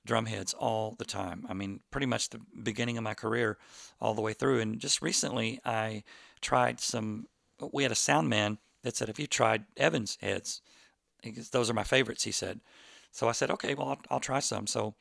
[0.07, 1.47] drum heads all the time.
[1.49, 3.59] I mean, pretty much the beginning of my career,
[4.01, 4.61] all the way through.
[4.61, 6.05] And just recently, I
[6.41, 7.27] tried some.
[7.73, 10.61] We had a sound man that said, "If you tried Evans heads,
[11.53, 12.61] those are my favorites," he said.
[13.11, 14.95] So I said, "Okay, well, I'll, I'll try some." So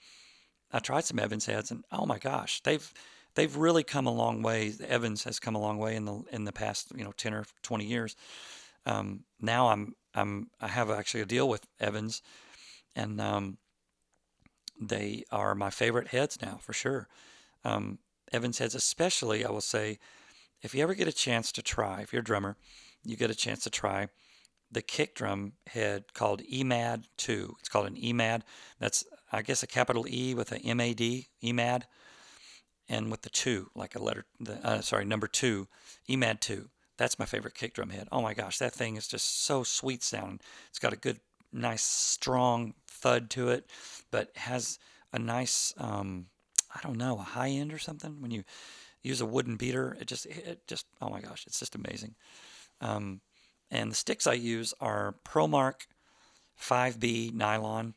[0.74, 2.94] I tried some Evans heads, and oh my gosh, they've
[3.36, 4.74] they've really come a long way.
[4.86, 7.46] Evans has come a long way in the in the past, you know, ten or
[7.62, 8.16] twenty years.
[8.86, 12.22] Um, now I'm I'm I have actually a deal with Evans,
[12.96, 13.58] and um,
[14.82, 17.08] they are my favorite heads now for sure.
[17.64, 18.00] Um,
[18.32, 20.00] Evans heads, especially, I will say,
[20.64, 22.58] if you ever get a chance to try, if you're a drummer,
[23.04, 24.08] you get a chance to try
[24.74, 27.56] the kick drum head called EMAD 2.
[27.60, 28.42] It's called an EMAD.
[28.80, 31.84] That's, I guess, a capital E with a MAD, EMAD,
[32.88, 35.68] and with the 2, like a letter, the, uh, sorry, number 2,
[36.10, 36.70] EMAD 2.
[36.98, 38.08] That's my favorite kick drum head.
[38.12, 40.40] Oh my gosh, that thing is just so sweet sounding.
[40.70, 41.20] It's got a good,
[41.52, 43.66] nice, strong thud to it,
[44.12, 44.78] but has
[45.12, 46.28] a nice, um,
[46.74, 48.22] I don't know, a high end or something.
[48.22, 48.44] When you
[49.02, 52.14] use a wooden beater, it just, it just, oh my gosh, it's just amazing.
[52.82, 53.22] Um,
[53.72, 55.88] and the sticks I use are ProMark
[56.62, 57.96] 5B nylon.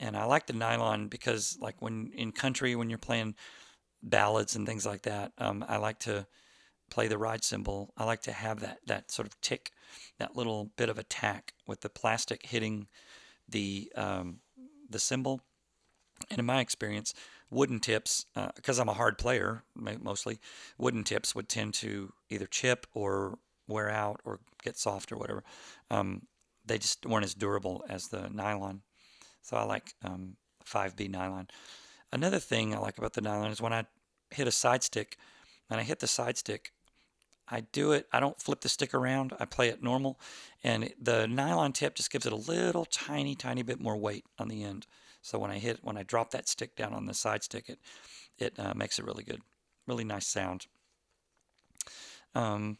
[0.00, 3.36] And I like the nylon because, like, when in country, when you're playing
[4.02, 6.26] ballads and things like that, um, I like to
[6.90, 7.92] play the ride cymbal.
[7.96, 9.70] I like to have that that sort of tick,
[10.18, 12.88] that little bit of attack with the plastic hitting
[13.48, 14.40] the um,
[14.88, 15.40] the cymbal.
[16.30, 17.12] And in my experience,
[17.50, 18.26] wooden tips,
[18.56, 20.38] because uh, I'm a hard player mostly,
[20.78, 25.42] wooden tips would tend to either chip or wear out or get soft or whatever.
[25.90, 26.22] Um,
[26.64, 28.82] they just weren't as durable as the nylon.
[29.44, 31.48] So I like um, 5B nylon.
[32.10, 33.84] Another thing I like about the nylon is when I
[34.30, 35.18] hit a side stick,
[35.68, 36.72] and I hit the side stick,
[37.46, 40.18] I do it, I don't flip the stick around, I play it normal,
[40.62, 44.48] and the nylon tip just gives it a little tiny, tiny bit more weight on
[44.48, 44.86] the end.
[45.20, 47.78] So when I hit, when I drop that stick down on the side stick, it,
[48.38, 49.42] it uh, makes it really good.
[49.86, 50.66] Really nice sound.
[52.34, 52.78] Um,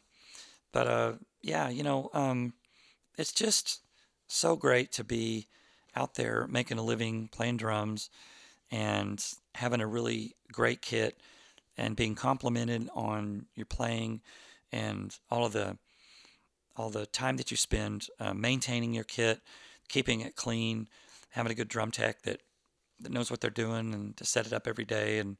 [0.71, 2.53] but uh, yeah, you know, um,
[3.17, 3.81] it's just
[4.27, 5.47] so great to be
[5.95, 8.09] out there making a living, playing drums,
[8.71, 9.23] and
[9.55, 11.19] having a really great kit
[11.77, 14.21] and being complimented on your playing
[14.71, 15.77] and all of the
[16.77, 19.39] all the time that you spend uh, maintaining your kit,
[19.87, 20.87] keeping it clean,
[21.29, 22.41] having a good drum tech that
[22.99, 25.37] that knows what they're doing and to set it up every day and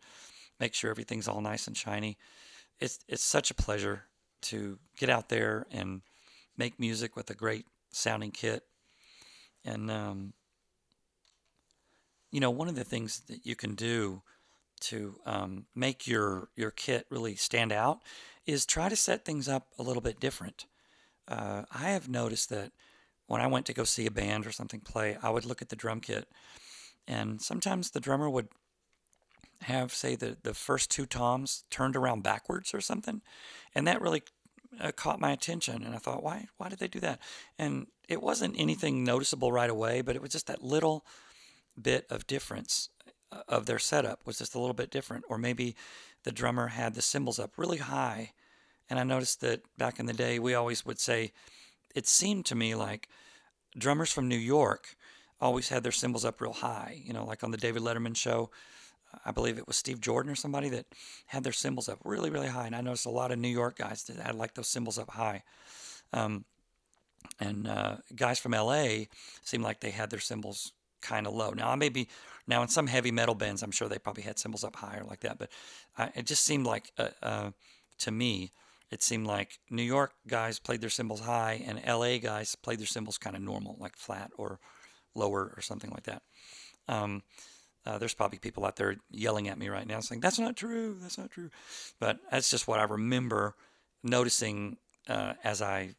[0.59, 2.17] make sure everything's all nice and shiny.
[2.79, 4.03] It's it's such a pleasure
[4.43, 6.01] to get out there and
[6.57, 8.63] make music with a great sounding kit.
[9.63, 10.33] And um,
[12.35, 14.21] you know, one of the things that you can do
[14.81, 17.99] to um, make your your kit really stand out
[18.45, 20.65] is try to set things up a little bit different.
[21.29, 22.73] Uh, I have noticed that
[23.27, 25.69] when I went to go see a band or something play, I would look at
[25.69, 26.27] the drum kit,
[27.07, 28.49] and sometimes the drummer would
[29.61, 33.21] have, say, the, the first two toms turned around backwards or something,
[33.73, 34.23] and that really
[34.81, 35.83] uh, caught my attention.
[35.83, 37.21] And I thought, why why did they do that?
[37.57, 41.05] And it wasn't anything noticeable right away, but it was just that little
[41.81, 42.89] bit of difference
[43.31, 45.75] uh, of their setup was just a little bit different, or maybe
[46.23, 48.31] the drummer had the cymbals up really high.
[48.89, 51.31] And I noticed that back in the day, we always would say,
[51.95, 53.09] it seemed to me like
[53.77, 54.95] drummers from New York
[55.41, 57.01] always had their cymbals up real high.
[57.03, 58.51] You know, like on the David Letterman show,
[59.25, 60.85] I believe it was Steve Jordan or somebody that
[61.27, 62.65] had their cymbals up really, really high.
[62.65, 65.11] And I noticed a lot of New York guys that had like those cymbals up
[65.11, 65.43] high.
[66.13, 66.45] Um,
[67.39, 69.05] and uh, guys from LA
[69.43, 71.51] seemed like they had their cymbals kind of low.
[71.51, 72.07] Now, I may be
[72.47, 75.21] now in some heavy metal bands, I'm sure they probably had cymbals up higher like
[75.21, 75.49] that, but
[75.97, 77.51] I, it just seemed like uh, uh,
[77.99, 78.51] to me,
[78.91, 82.85] it seemed like New York guys played their cymbals high and LA guys played their
[82.85, 84.59] cymbals kind of normal, like flat or
[85.15, 86.21] lower or something like that.
[86.87, 87.23] Um,
[87.85, 90.97] uh, there's probably people out there yelling at me right now saying, that's not true,
[91.01, 91.49] that's not true.
[91.99, 93.55] But that's just what I remember
[94.03, 94.77] noticing
[95.07, 95.95] uh, as I,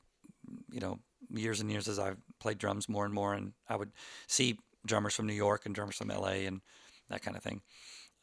[0.70, 0.98] you know,
[1.30, 3.34] years and years as I've played drums more and more.
[3.34, 3.92] And I would
[4.26, 6.60] see drummers from New York and drummers from LA and
[7.08, 7.62] that kind of thing.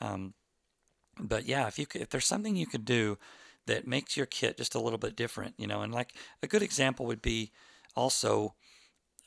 [0.02, 0.34] Um,
[1.20, 3.18] but yeah, if you could, if there's something you could do
[3.66, 6.62] that makes your kit just a little bit different, you know, and like a good
[6.62, 7.52] example would be
[7.96, 8.56] also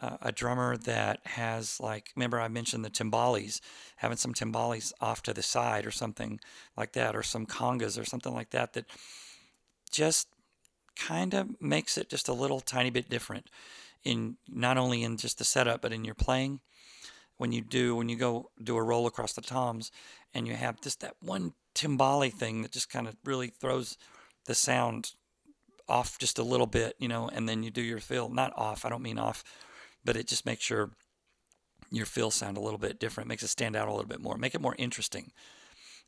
[0.01, 3.61] uh, a drummer that has like remember I mentioned the timbales,
[3.97, 6.39] having some timbales off to the side or something
[6.77, 8.87] like that, or some congas or something like that that
[9.91, 10.29] just
[10.97, 13.49] kind of makes it just a little tiny bit different
[14.03, 16.61] in not only in just the setup but in your playing
[17.39, 19.91] when you do when you go do a roll across the toms
[20.35, 23.99] and you have just that one timbale thing that just kind of really throws
[24.47, 25.13] the sound
[25.89, 28.29] off just a little bit, you know, and then you do your fill.
[28.29, 29.45] Not off, I don't mean off,
[30.05, 30.91] but it just makes your
[31.91, 34.37] your fill sound a little bit different, makes it stand out a little bit more,
[34.37, 35.31] make it more interesting.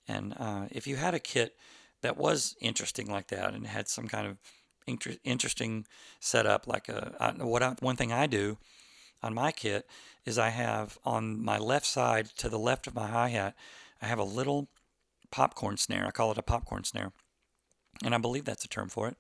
[0.09, 1.55] And uh, if you had a kit
[2.03, 4.39] that was interesting like that and had some kind of
[4.87, 5.87] inter- interesting
[6.19, 8.59] setup, like a, I, what I, one thing I do
[9.23, 9.87] on my kit
[10.25, 13.55] is I have on my left side to the left of my hi hat,
[14.01, 14.69] I have a little
[15.31, 16.07] popcorn snare.
[16.07, 17.13] I call it a popcorn snare
[18.05, 19.17] and I believe that's a term for it.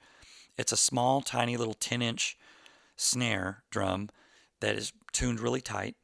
[0.56, 2.37] It's a small, tiny little 10 inch
[2.96, 4.11] snare drum
[4.61, 5.96] that is tuned really tight.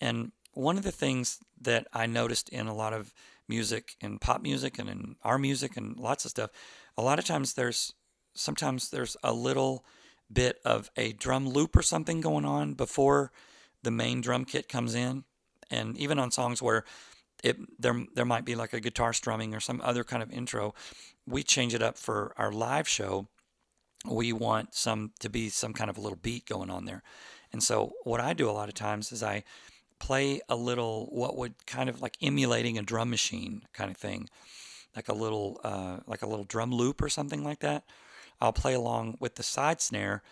[0.00, 3.12] And one of the things that I noticed in a lot of
[3.48, 6.50] music, and pop music and in our music and lots of stuff,
[6.96, 7.94] a lot of times there's
[8.34, 9.84] sometimes there's a little
[10.32, 13.32] bit of a drum loop or something going on before
[13.82, 15.24] the main drum kit comes in.
[15.70, 16.84] And even on songs where
[17.42, 20.74] it there there might be like a guitar strumming or some other kind of intro,
[21.26, 23.28] we change it up for our live show.
[24.08, 27.02] We want some to be some kind of a little beat going on there.
[27.52, 29.44] And so what I do a lot of times is I
[29.98, 34.28] play a little what would kind of like emulating a drum machine kind of thing,
[34.96, 37.84] like a little uh, like a little drum loop or something like that.
[38.42, 40.22] I'll play along with the side snare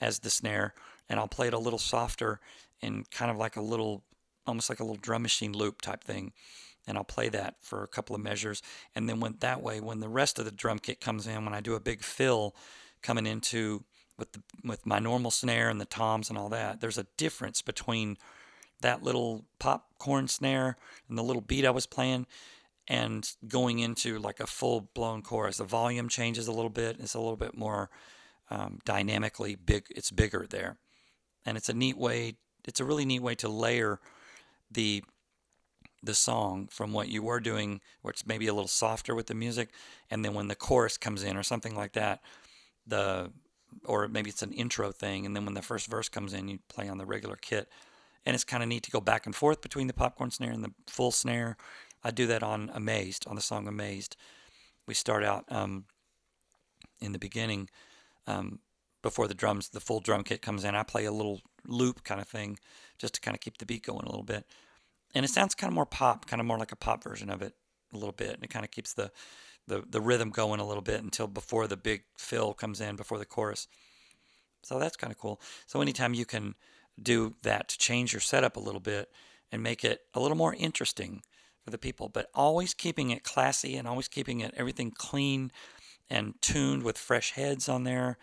[0.00, 0.74] as the snare,
[1.08, 2.38] and I'll play it a little softer
[2.80, 4.04] and kind of like a little
[4.46, 6.32] almost like a little drum machine loop type thing
[6.86, 8.62] and I'll play that for a couple of measures.
[8.94, 11.54] And then when that way, when the rest of the drum kit comes in, when
[11.54, 12.54] I do a big fill
[13.02, 13.84] coming into
[14.18, 17.62] with the, with my normal snare and the toms and all that, there's a difference
[17.62, 18.16] between
[18.80, 20.76] that little popcorn snare
[21.08, 22.26] and the little beat I was playing
[22.88, 25.58] and going into like a full blown chorus.
[25.58, 26.96] The volume changes a little bit.
[26.98, 27.90] It's a little bit more
[28.50, 29.86] um, dynamically big.
[29.90, 30.78] It's bigger there,
[31.46, 32.36] and it's a neat way.
[32.64, 34.00] It's a really neat way to layer
[34.70, 35.02] the
[36.04, 39.70] the song from what you were doing, it's maybe a little softer with the music,
[40.10, 42.20] and then when the chorus comes in or something like that,
[42.86, 43.32] the
[43.84, 46.58] or maybe it's an intro thing, and then when the first verse comes in, you
[46.68, 47.68] play on the regular kit,
[48.24, 50.62] and it's kind of neat to go back and forth between the popcorn snare and
[50.62, 51.56] the full snare.
[52.04, 54.16] I do that on Amazed, on the song Amazed.
[54.86, 55.86] We start out um,
[57.00, 57.70] in the beginning,
[58.26, 58.60] um,
[59.02, 60.74] before the drums, the full drum kit comes in.
[60.74, 62.58] I play a little loop kind of thing,
[62.98, 64.46] just to kind of keep the beat going a little bit
[65.14, 67.40] and it sounds kind of more pop, kind of more like a pop version of
[67.40, 67.54] it
[67.92, 69.10] a little bit, and it kind of keeps the
[69.66, 73.16] the, the rhythm going a little bit until before the big fill comes in before
[73.16, 73.66] the chorus.
[74.62, 75.40] so that's kind of cool.
[75.66, 76.54] So anytime you can
[77.02, 79.08] do that to change your setup a little bit
[79.50, 81.22] and make it a little more interesting
[81.64, 85.50] for the people, but always keeping it classy and always keeping it everything clean
[86.10, 88.18] and tuned with fresh heads on there.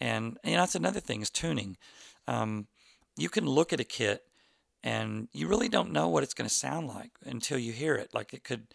[0.00, 1.76] And you know, that's another thing is tuning.
[2.28, 2.68] Um,
[3.16, 4.22] you can look at a kit
[4.82, 8.14] and you really don't know what it's going to sound like until you hear it.
[8.14, 8.68] Like it could,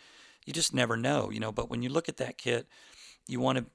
[0.45, 1.51] you just never know, you know.
[1.51, 2.67] But when you look at that kit,
[3.27, 3.65] you want to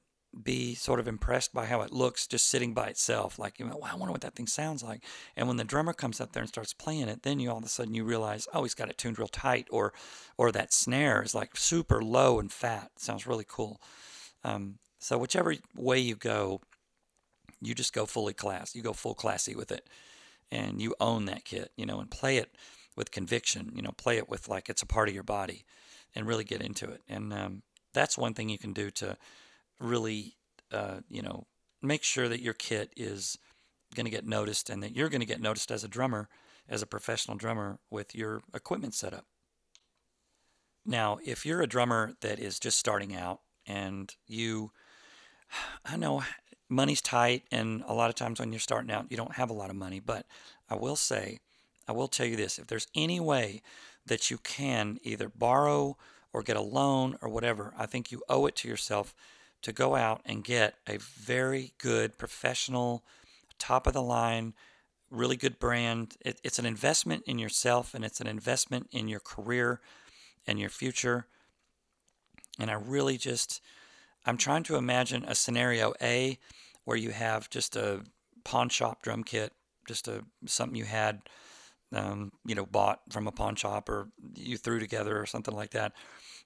[0.43, 3.39] be sort of impressed by how it looks just sitting by itself.
[3.39, 5.05] Like, you know, wow, I wonder what that thing sounds like.
[5.37, 7.65] And when the drummer comes up there and starts playing it, then you all of
[7.65, 9.93] a sudden you realize, oh, he's got it tuned real tight, or
[10.37, 12.91] or that snare is like super low and fat.
[12.97, 13.81] It sounds really cool.
[14.43, 16.61] Um, so whichever way you go,
[17.61, 18.75] you just go fully class.
[18.75, 19.89] You go full classy with it
[20.51, 22.57] and you own that kit, you know, and play it
[22.97, 25.65] with conviction, you know, play it with like it's a part of your body
[26.15, 27.03] and really get into it.
[27.09, 29.17] And um, that's one thing you can do to
[29.81, 30.37] really,
[30.73, 31.47] uh, you know,
[31.83, 33.39] make sure that your kit is
[33.95, 36.29] going to get noticed and that you're going to get noticed as a drummer,
[36.69, 39.27] as a professional drummer with your equipment setup.
[40.87, 44.73] Now, if you're a drummer that is just starting out and you,
[45.85, 46.23] I know
[46.69, 49.55] money's tight, and a lot of times when you're starting out, you don't have a
[49.55, 50.01] lot of money.
[50.01, 50.27] But
[50.69, 51.39] I will say,
[51.87, 53.63] I will tell you this if there's any way
[54.07, 55.97] that you can either borrow
[56.33, 59.15] or get a loan or whatever, I think you owe it to yourself
[59.65, 63.03] to go out and get a very good professional,
[63.59, 64.53] top of the line,
[65.11, 66.17] really good brand.
[66.21, 69.81] It, it's an investment in yourself and it's an investment in your career
[70.47, 71.27] and your future.
[72.59, 73.63] And I really just,
[74.27, 76.39] I'm trying to imagine a scenario A
[76.85, 78.03] where you have just a
[78.45, 79.55] pawn shop drum kit,
[79.89, 81.23] just a something you had,
[81.95, 85.71] um, you know, bought from a pawn shop or you threw together or something like
[85.71, 85.93] that.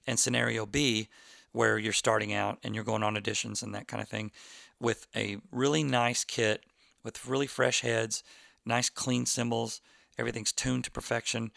[0.07, 1.09] And scenario B,
[1.51, 4.31] where you're starting out and you're going on auditions and that kind of thing,
[4.79, 6.63] with a really nice kit
[7.03, 8.23] with really fresh heads,
[8.65, 9.81] nice clean cymbals,
[10.17, 11.51] everything's tuned to perfection.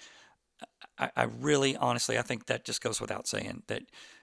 [0.98, 3.82] I, I really, honestly, I think that just goes without saying that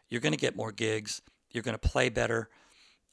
[0.09, 2.49] you're going to get more gigs, you're going to play better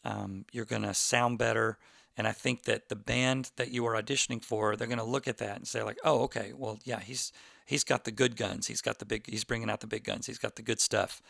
[0.07, 1.79] um, you're going to sound better.
[2.17, 5.27] And I think that the band that you are auditioning for, they're going to look
[5.27, 7.33] at that and say like, "Oh, okay, well, yeah, he's
[7.67, 8.69] he's got the good guns.
[8.69, 9.29] He's got the big.
[9.29, 10.27] He's bringing out the big guns.
[10.27, 11.21] He's got the good stuff,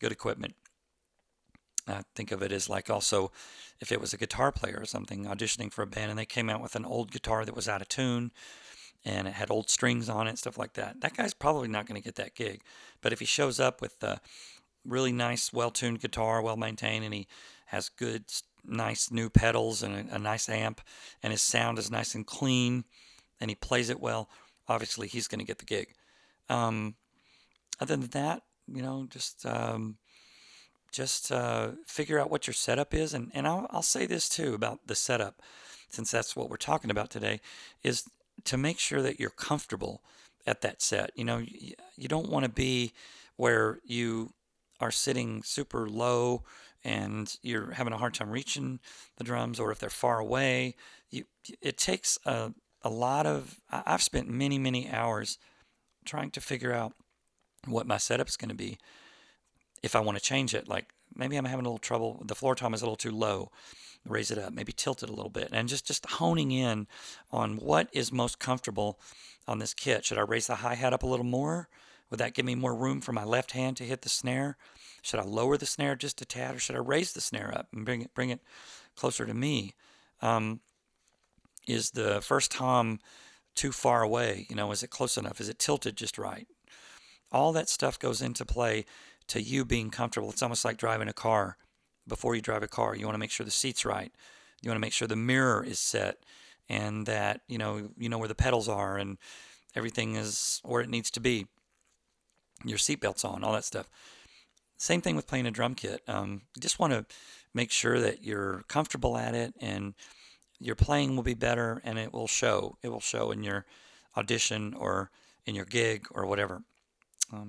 [0.00, 0.54] good equipment."
[1.88, 3.32] I think of it as like also
[3.80, 6.48] if it was a guitar player or something auditioning for a band and they came
[6.48, 8.30] out with an old guitar that was out of tune
[9.04, 11.00] and it had old strings on it, stuff like that.
[11.00, 12.62] That guy's probably not going to get that gig.
[13.00, 14.20] But if he shows up with a
[14.84, 17.26] really nice, well tuned guitar, well maintained, and he
[17.66, 18.24] has good,
[18.64, 20.80] nice new pedals and a, a nice amp,
[21.22, 22.84] and his sound is nice and clean,
[23.40, 24.28] and he plays it well,
[24.68, 25.88] obviously he's going to get the gig.
[26.48, 26.94] Um,
[27.80, 29.96] other than that, you know, just um,
[30.92, 34.54] just uh, figure out what your setup is, and and I'll, I'll say this too
[34.54, 35.42] about the setup,
[35.88, 37.40] since that's what we're talking about today,
[37.82, 38.04] is
[38.44, 40.02] to make sure that you're comfortable
[40.46, 41.10] at that set.
[41.16, 42.92] You know, you, you don't want to be
[43.36, 44.32] where you
[44.80, 46.42] are sitting super low
[46.84, 48.80] and you're having a hard time reaching
[49.16, 50.74] the drums, or if they're far away,
[51.10, 51.24] you,
[51.60, 52.52] it takes a,
[52.82, 53.60] a lot of.
[53.70, 55.38] I've spent many, many hours
[56.04, 56.92] trying to figure out
[57.66, 58.78] what my setup is going to be
[59.82, 60.68] if I want to change it.
[60.68, 62.22] Like maybe I'm having a little trouble.
[62.26, 63.50] The floor tom is a little too low.
[64.04, 66.88] Raise it up, maybe tilt it a little bit, and just just honing in
[67.30, 68.98] on what is most comfortable
[69.46, 70.04] on this kit.
[70.04, 71.68] Should I raise the hi hat up a little more?
[72.10, 74.56] Would that give me more room for my left hand to hit the snare?
[75.02, 77.68] Should I lower the snare just a tad, or should I raise the snare up
[77.72, 78.40] and bring it bring it
[78.96, 79.74] closer to me?
[80.20, 80.60] Um,
[81.68, 82.98] is the first tom
[83.54, 84.46] too far away?
[84.48, 85.40] You know, is it close enough?
[85.40, 86.48] Is it tilted just right?
[87.30, 88.84] All that stuff goes into play
[89.28, 90.30] to you being comfortable.
[90.30, 91.56] It's almost like driving a car.
[92.06, 94.12] Before you drive a car, you want to make sure the seat's right.
[94.60, 96.18] You want to make sure the mirror is set
[96.68, 99.18] and that you know you know where the pedals are and
[99.74, 101.46] everything is where it needs to be.
[102.64, 103.88] Your seatbelt's on, all that stuff.
[104.76, 106.02] Same thing with playing a drum kit.
[106.08, 107.06] Um, you just want to
[107.54, 109.94] make sure that you're comfortable at it and
[110.58, 112.78] your playing will be better and it will show.
[112.82, 113.64] It will show in your
[114.16, 115.10] audition or
[115.46, 116.62] in your gig or whatever.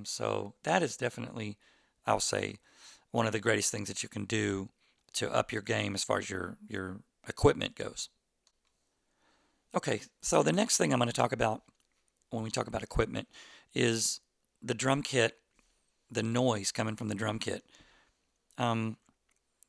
[0.03, 1.57] So that is definitely,
[2.05, 2.57] I'll say,
[3.11, 4.69] one of the greatest things that you can do
[5.13, 8.09] to up your game as far as your your equipment goes.
[9.75, 11.63] Okay, so the next thing I'm going to talk about
[12.29, 13.27] when we talk about equipment
[13.73, 14.19] is
[14.61, 15.37] the drum kit
[16.13, 17.63] the noise coming from the drum kit.
[18.57, 18.97] Um,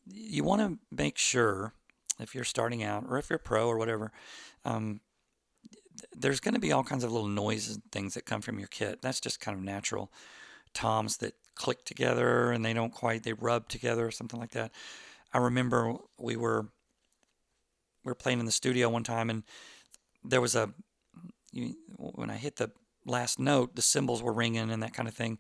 [0.07, 1.73] you want to make sure
[2.21, 4.13] if you're starting out or if you're pro or whatever,
[4.65, 5.01] um,
[6.17, 8.69] there's going to be all kinds of little noises and things that come from your
[8.69, 9.03] kit.
[9.03, 10.13] That's just kind of natural.
[10.73, 14.73] Toms that click together and they don't quite, they rub together or something like that.
[15.33, 16.69] I remember we were
[18.05, 19.43] we were playing in the studio one time, and
[20.23, 20.71] there was a
[21.53, 22.71] you, when I hit the
[23.07, 25.39] last note, the cymbals were ringing and that kind of thing.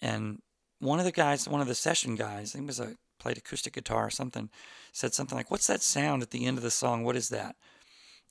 [0.00, 0.40] And
[0.80, 3.38] one of the guys, one of the session guys, I think it was a played
[3.38, 4.50] acoustic guitar or something,
[4.92, 7.04] said something like, "What's that sound at the end of the song?
[7.04, 7.56] What is that?"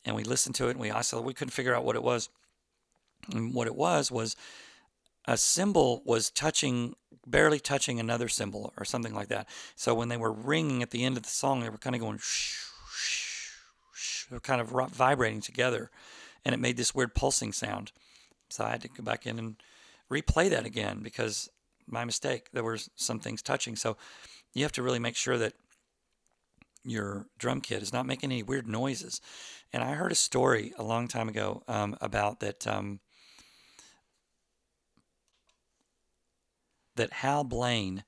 [0.05, 2.29] And we listened to it, and we also we couldn't figure out what it was.
[3.31, 4.35] And what it was was
[5.25, 6.95] a cymbal was touching,
[7.27, 9.47] barely touching another cymbal or something like that.
[9.75, 12.01] So when they were ringing at the end of the song, they were kind of
[12.01, 13.51] going, shh, shh,
[13.93, 15.91] shh, they were kind of vibrating together,
[16.43, 17.91] and it made this weird pulsing sound.
[18.49, 19.55] So I had to go back in and
[20.11, 21.49] replay that again because
[21.91, 22.47] my mistake.
[22.53, 23.75] There were some things touching.
[23.75, 23.97] So
[24.53, 25.53] you have to really make sure that
[26.83, 29.21] your drum kit is not making any weird noises.
[29.71, 32.65] And I heard a story a long time ago um, about that.
[32.67, 32.99] Um,
[36.95, 38.03] that Hal Blaine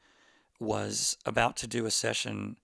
[0.59, 2.57] was about to do a session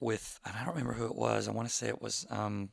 [0.00, 1.46] with, I don't remember who it was.
[1.46, 2.70] I want to say it was, um,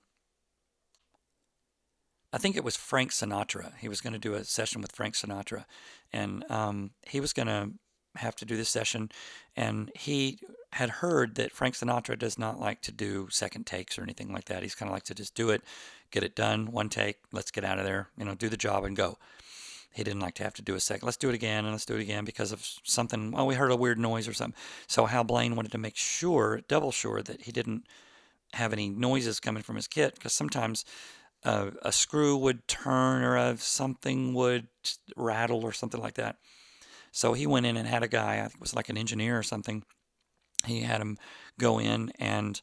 [2.33, 3.77] I think it was Frank Sinatra.
[3.77, 5.65] He was going to do a session with Frank Sinatra,
[6.11, 7.71] and um, he was going to
[8.15, 9.11] have to do this session.
[9.55, 10.39] And he
[10.73, 14.45] had heard that Frank Sinatra does not like to do second takes or anything like
[14.45, 14.63] that.
[14.63, 15.63] He's kind of like to just do it,
[16.11, 18.83] get it done, one take, let's get out of there, you know, do the job
[18.83, 19.17] and go.
[19.91, 21.05] He didn't like to have to do a second.
[21.05, 23.31] Let's do it again and let's do it again because of something.
[23.31, 24.59] Well, we heard a weird noise or something.
[24.87, 27.87] So Hal Blaine wanted to make sure, double sure, that he didn't
[28.53, 30.85] have any noises coming from his kit because sometimes
[31.43, 34.67] uh, a screw would turn or something would
[35.15, 36.37] rattle or something like that.
[37.11, 39.37] So he went in and had a guy, I think it was like an engineer
[39.37, 39.83] or something.
[40.65, 41.17] He had him
[41.57, 42.61] go in and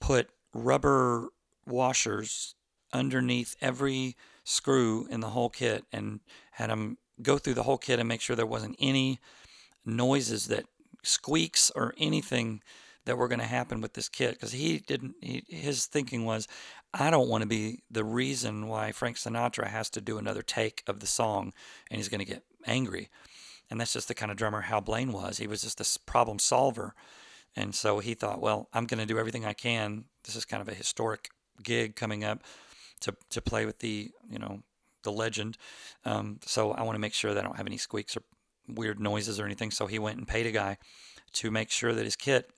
[0.00, 1.28] put rubber
[1.66, 2.54] washers
[2.92, 6.20] underneath every screw in the whole kit and
[6.52, 9.20] had him go through the whole kit and make sure there wasn't any
[9.84, 10.64] noises that
[11.02, 12.62] squeaks or anything
[13.04, 16.46] that were going to happen with this kit because he didn't he, his thinking was
[16.92, 20.82] I don't want to be the reason why Frank Sinatra has to do another take
[20.86, 21.52] of the song
[21.90, 23.08] and he's going to get angry.
[23.70, 25.38] And that's just the kind of drummer Hal Blaine was.
[25.38, 26.94] He was just this problem solver.
[27.56, 30.04] And so he thought, well, I'm going to do everything I can.
[30.24, 31.28] This is kind of a historic
[31.62, 32.42] gig coming up
[33.02, 34.62] to, to play with the, you know,
[35.02, 35.56] the legend.
[36.04, 38.22] Um, so I want to make sure that I don't have any squeaks or
[38.68, 39.70] weird noises or anything.
[39.70, 40.78] So he went and paid a guy
[41.34, 42.50] to make sure that his kit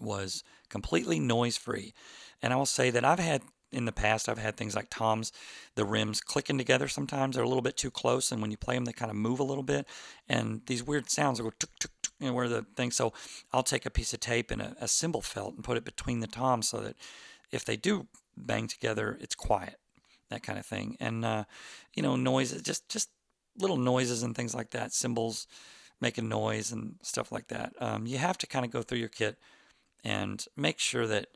[0.00, 1.92] was completely noise free.
[2.40, 5.32] And I will say that I've had in the past, I've had things like toms,
[5.74, 7.34] the rims clicking together sometimes.
[7.34, 9.40] They're a little bit too close, and when you play them, they kind of move
[9.40, 9.86] a little bit.
[10.28, 12.90] And these weird sounds go tuk, tuk, tuk, you know, where the thing.
[12.90, 13.12] So
[13.52, 16.20] I'll take a piece of tape and a, a cymbal felt and put it between
[16.20, 16.96] the toms so that
[17.52, 18.06] if they do
[18.36, 19.76] bang together, it's quiet,
[20.30, 20.96] that kind of thing.
[21.00, 21.44] And, uh,
[21.94, 23.10] you know, noises, just, just
[23.58, 25.46] little noises and things like that, cymbals
[26.00, 27.72] making noise and stuff like that.
[27.80, 29.36] Um, you have to kind of go through your kit
[30.04, 31.26] and make sure that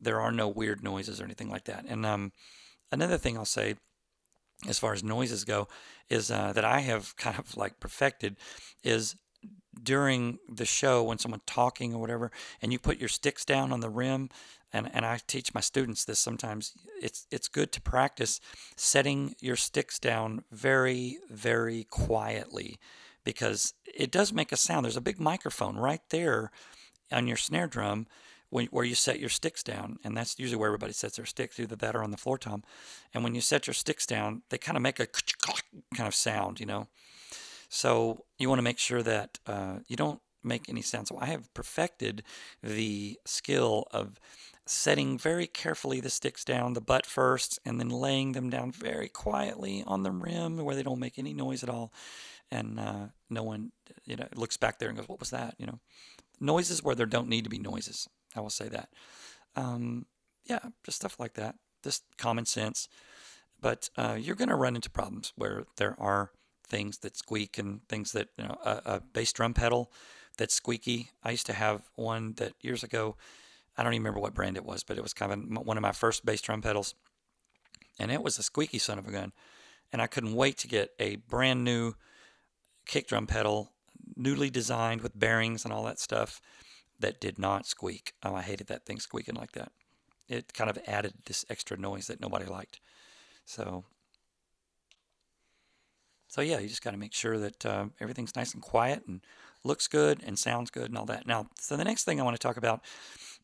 [0.00, 1.84] there are no weird noises or anything like that.
[1.88, 2.32] And um,
[2.92, 3.76] another thing I'll say,
[4.68, 5.68] as far as noises go,
[6.08, 8.36] is uh, that I have kind of like perfected
[8.82, 9.16] is
[9.82, 12.30] during the show when someone's talking or whatever,
[12.62, 14.30] and you put your sticks down on the rim.
[14.72, 16.72] And, and I teach my students this sometimes.
[17.00, 18.40] It's it's good to practice
[18.74, 22.78] setting your sticks down very very quietly
[23.24, 24.84] because it does make a sound.
[24.84, 26.50] There's a big microphone right there
[27.12, 28.06] on your snare drum
[28.50, 31.58] when, where you set your sticks down, and that's usually where everybody sets their sticks,
[31.58, 32.62] either that or on the floor tom.
[33.12, 35.06] And when you set your sticks down, they kind of make a
[35.94, 36.88] kind of sound, you know.
[37.68, 41.08] So you want to make sure that uh, you don't make any sound.
[41.08, 42.22] So I have perfected
[42.62, 44.20] the skill of
[44.66, 49.08] setting very carefully the sticks down, the butt first, and then laying them down very
[49.08, 51.92] quietly on the rim where they don't make any noise at all.
[52.50, 53.72] And uh, no one,
[54.04, 55.80] you know, looks back there and goes, "What was that?" You know,
[56.40, 58.08] noises where there don't need to be noises.
[58.36, 58.88] I will say that.
[59.54, 60.06] Um,
[60.44, 61.56] yeah, just stuff like that.
[61.82, 62.88] Just common sense.
[63.60, 66.30] But uh, you're going to run into problems where there are
[66.66, 69.90] things that squeak and things that, you know, a, a bass drum pedal
[70.36, 71.10] that's squeaky.
[71.22, 73.16] I used to have one that years ago,
[73.76, 75.82] I don't even remember what brand it was, but it was kind of one of
[75.82, 76.94] my first bass drum pedals.
[77.98, 79.32] And it was a squeaky son of a gun.
[79.92, 81.94] And I couldn't wait to get a brand new
[82.84, 83.72] kick drum pedal,
[84.16, 86.40] newly designed with bearings and all that stuff
[87.00, 88.12] that did not squeak.
[88.22, 89.72] Oh, I hated that thing squeaking like that.
[90.28, 92.80] It kind of added this extra noise that nobody liked.
[93.44, 93.84] So,
[96.26, 99.20] so yeah, you just got to make sure that uh, everything's nice and quiet and
[99.62, 101.26] looks good and sounds good and all that.
[101.26, 102.82] Now, so the next thing I want to talk about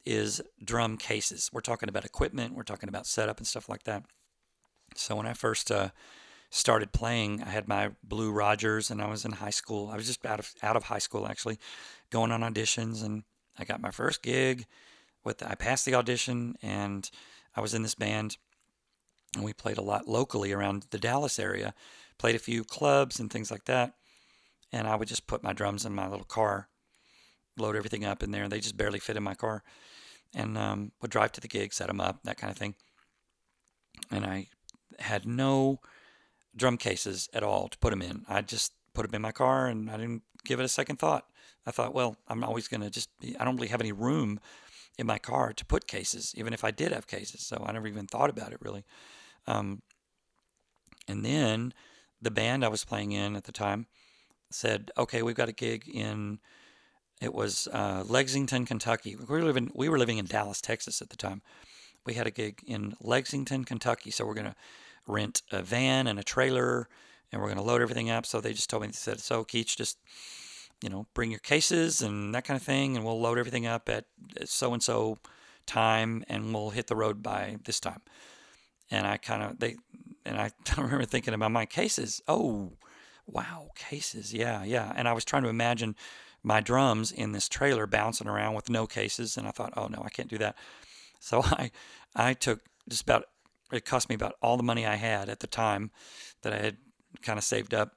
[0.05, 1.51] is drum cases.
[1.53, 2.55] We're talking about equipment.
[2.55, 4.05] We're talking about setup and stuff like that.
[4.97, 5.91] So when I first uh,
[6.51, 9.91] started playing, I had my Blue Rogers, and I was in high school.
[9.91, 11.59] I was just out of out of high school actually,
[12.11, 13.23] going on auditions, and
[13.59, 14.67] I got my first gig
[15.25, 17.09] with I passed the audition and
[17.55, 18.37] I was in this band
[19.35, 21.75] and we played a lot locally around the Dallas area.
[22.19, 23.95] Played a few clubs and things like that.
[24.73, 26.69] And I would just put my drums in my little car,
[27.59, 29.63] load everything up in there, and they just barely fit in my car.
[30.35, 32.75] And um, would drive to the gig, set them up, that kind of thing.
[34.11, 34.49] And I
[34.99, 35.81] had no
[36.57, 38.25] drum cases at all to put them in.
[38.29, 41.27] I just put them in my car and I didn't give it a second thought.
[41.67, 44.41] I thought, well, I'm always going to just, be, I don't really have any room
[44.99, 47.41] in my car to put cases, even if I did have cases.
[47.43, 48.85] So I never even thought about it really.
[49.47, 49.83] Um,
[51.09, 51.73] and then
[52.21, 53.87] the band I was playing in at the time
[54.51, 56.39] said, okay, we've got a gig in,
[57.21, 59.17] it was uh, Lexington, Kentucky.
[59.17, 61.43] We were, living, we were living in Dallas, Texas at the time.
[62.05, 64.11] We had a gig in Lexington, Kentucky.
[64.11, 64.57] So we're going to
[65.07, 66.89] rent a van and a trailer
[67.33, 68.27] and we're going to load everything up.
[68.27, 69.99] So they just told me, they said, so Keech, just
[70.83, 73.89] you know, bring your cases and that kind of thing, and we'll load everything up
[73.89, 74.05] at
[74.45, 75.19] so and so
[75.65, 78.01] time, and we'll hit the road by this time.
[78.91, 79.77] And I kind of they,
[80.27, 82.21] and I remember thinking about my cases.
[82.27, 82.73] Oh,
[83.27, 84.93] wow, cases, yeah, yeah.
[84.95, 85.95] And I was trying to imagine
[86.43, 90.03] my drums in this trailer bouncing around with no cases, and I thought, oh no,
[90.05, 90.57] I can't do that.
[91.21, 91.71] So I,
[92.15, 93.27] I took just about
[93.73, 95.91] it cost me about all the money I had at the time
[96.43, 96.77] that I had
[97.21, 97.93] kind of saved up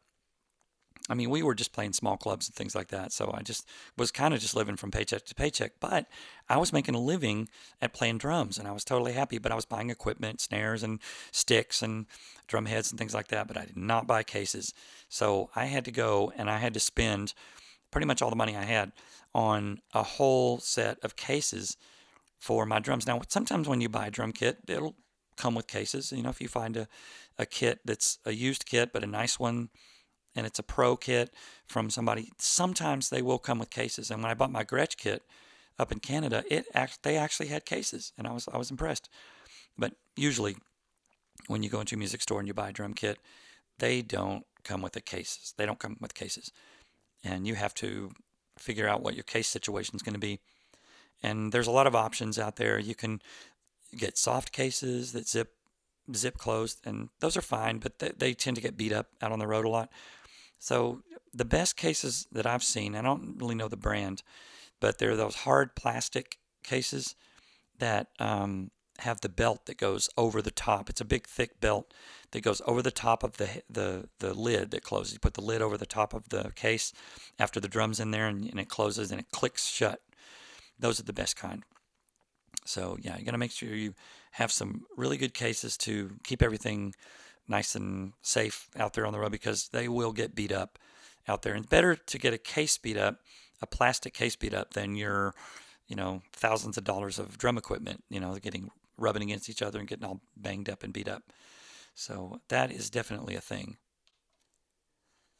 [1.07, 3.13] I mean, we were just playing small clubs and things like that.
[3.13, 5.73] So I just was kind of just living from paycheck to paycheck.
[5.79, 6.07] But
[6.49, 7.47] I was making a living
[7.79, 9.37] at playing drums and I was totally happy.
[9.37, 10.99] But I was buying equipment, snares and
[11.31, 12.07] sticks and
[12.47, 13.47] drum heads and things like that.
[13.47, 14.73] But I did not buy cases.
[15.07, 17.33] So I had to go and I had to spend
[17.91, 18.91] pretty much all the money I had
[19.33, 21.77] on a whole set of cases
[22.39, 23.05] for my drums.
[23.05, 24.95] Now, sometimes when you buy a drum kit, it'll
[25.35, 26.11] come with cases.
[26.11, 26.87] You know, if you find a,
[27.37, 29.69] a kit that's a used kit, but a nice one
[30.35, 31.33] and it's a pro kit
[31.65, 32.31] from somebody.
[32.37, 34.11] Sometimes they will come with cases.
[34.11, 35.23] And when I bought my Gretsch kit
[35.79, 39.09] up in Canada, it act, they actually had cases, and I was I was impressed.
[39.77, 40.57] But usually,
[41.47, 43.17] when you go into a music store and you buy a drum kit,
[43.79, 45.53] they don't come with the cases.
[45.57, 46.51] They don't come with cases,
[47.23, 48.11] and you have to
[48.57, 50.39] figure out what your case situation is going to be.
[51.23, 52.79] And there's a lot of options out there.
[52.79, 53.21] You can
[53.97, 55.54] get soft cases that zip
[56.13, 59.31] zip closed, and those are fine, but they, they tend to get beat up out
[59.31, 59.89] on the road a lot.
[60.59, 61.01] So
[61.33, 64.23] the best cases that I've seen, I don't really know the brand,
[64.79, 67.15] but they're those hard plastic cases
[67.79, 70.89] that um, have the belt that goes over the top.
[70.89, 71.93] It's a big thick belt
[72.31, 75.13] that goes over the top of the the the lid that closes.
[75.13, 76.93] You put the lid over the top of the case
[77.37, 80.01] after the drum's in there, and, and it closes and it clicks shut.
[80.79, 81.63] Those are the best kind.
[82.65, 83.93] So yeah, you got to make sure you
[84.35, 86.93] have some really good cases to keep everything
[87.47, 90.77] nice and safe out there on the road because they will get beat up
[91.25, 91.53] out there.
[91.53, 93.21] And better to get a case beat up,
[93.61, 95.33] a plastic case beat up, than your,
[95.87, 99.79] you know, thousands of dollars of drum equipment, you know, getting rubbing against each other
[99.79, 101.23] and getting all banged up and beat up.
[101.93, 103.77] So that is definitely a thing.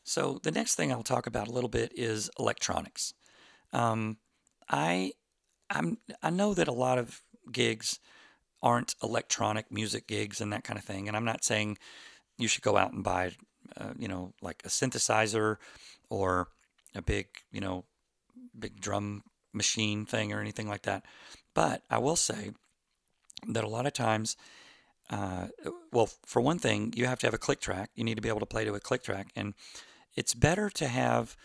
[0.05, 3.13] So the next thing I'll talk about a little bit is electronics.
[3.73, 4.19] Um,
[4.69, 5.11] I
[5.69, 7.21] I'm I know that a lot of
[7.51, 7.99] gigs
[8.61, 11.07] aren't electronic music gigs and that kind of thing.
[11.07, 11.77] And I'm not saying
[12.37, 13.31] you should go out and buy,
[13.77, 15.57] uh, you know, like a synthesizer
[16.09, 16.47] or
[16.95, 17.85] a big, you know,
[18.57, 21.03] big drum machine thing or anything like that.
[21.53, 22.51] But I will say
[23.47, 24.35] that a lot of times,
[25.09, 25.47] uh,
[25.91, 27.91] well, for one thing, you have to have a click track.
[27.95, 29.27] You need to be able to play to a click track.
[29.35, 29.53] And
[30.15, 31.37] it's better to have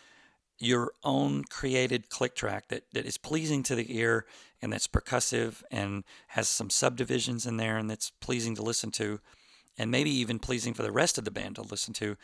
[0.61, 4.27] your own created click track that, that is pleasing to the ear
[4.61, 9.21] and that's percussive and has some subdivisions in there and that's pleasing to listen to
[9.79, 12.17] and maybe even pleasing for the rest of the band to listen to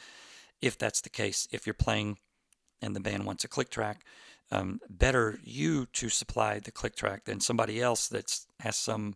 [0.61, 2.19] if that's the case if you're playing
[2.83, 4.05] and the band wants a click track
[4.53, 9.15] um, better you to supply the click track than somebody else that has some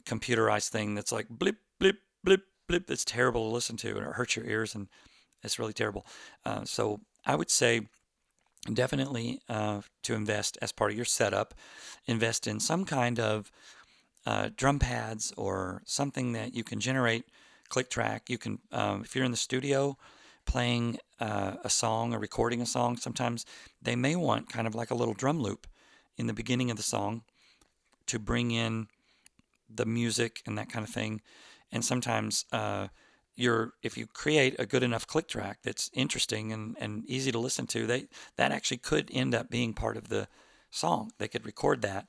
[0.00, 4.12] computerized thing that's like blip blip blip blip that's terrible to listen to and it
[4.14, 4.88] hurts your ears and
[5.44, 6.04] it's really terrible.
[6.44, 7.82] Uh, so i would say
[8.74, 11.54] definitely uh, to invest as part of your setup,
[12.06, 13.50] invest in some kind of
[14.26, 17.24] uh, drum pads or something that you can generate
[17.68, 18.28] click track.
[18.28, 19.96] You can, um, if you're in the studio
[20.46, 23.44] playing uh, a song or recording a song, sometimes
[23.82, 25.66] they may want kind of like a little drum loop
[26.16, 27.22] in the beginning of the song
[28.06, 28.86] to bring in
[29.68, 31.20] the music and that kind of thing.
[31.72, 32.88] And sometimes uh,
[33.36, 37.38] you're if you create a good enough click track that's interesting and, and easy to
[37.38, 40.28] listen to, they that actually could end up being part of the
[40.70, 41.12] song.
[41.18, 42.06] They could record that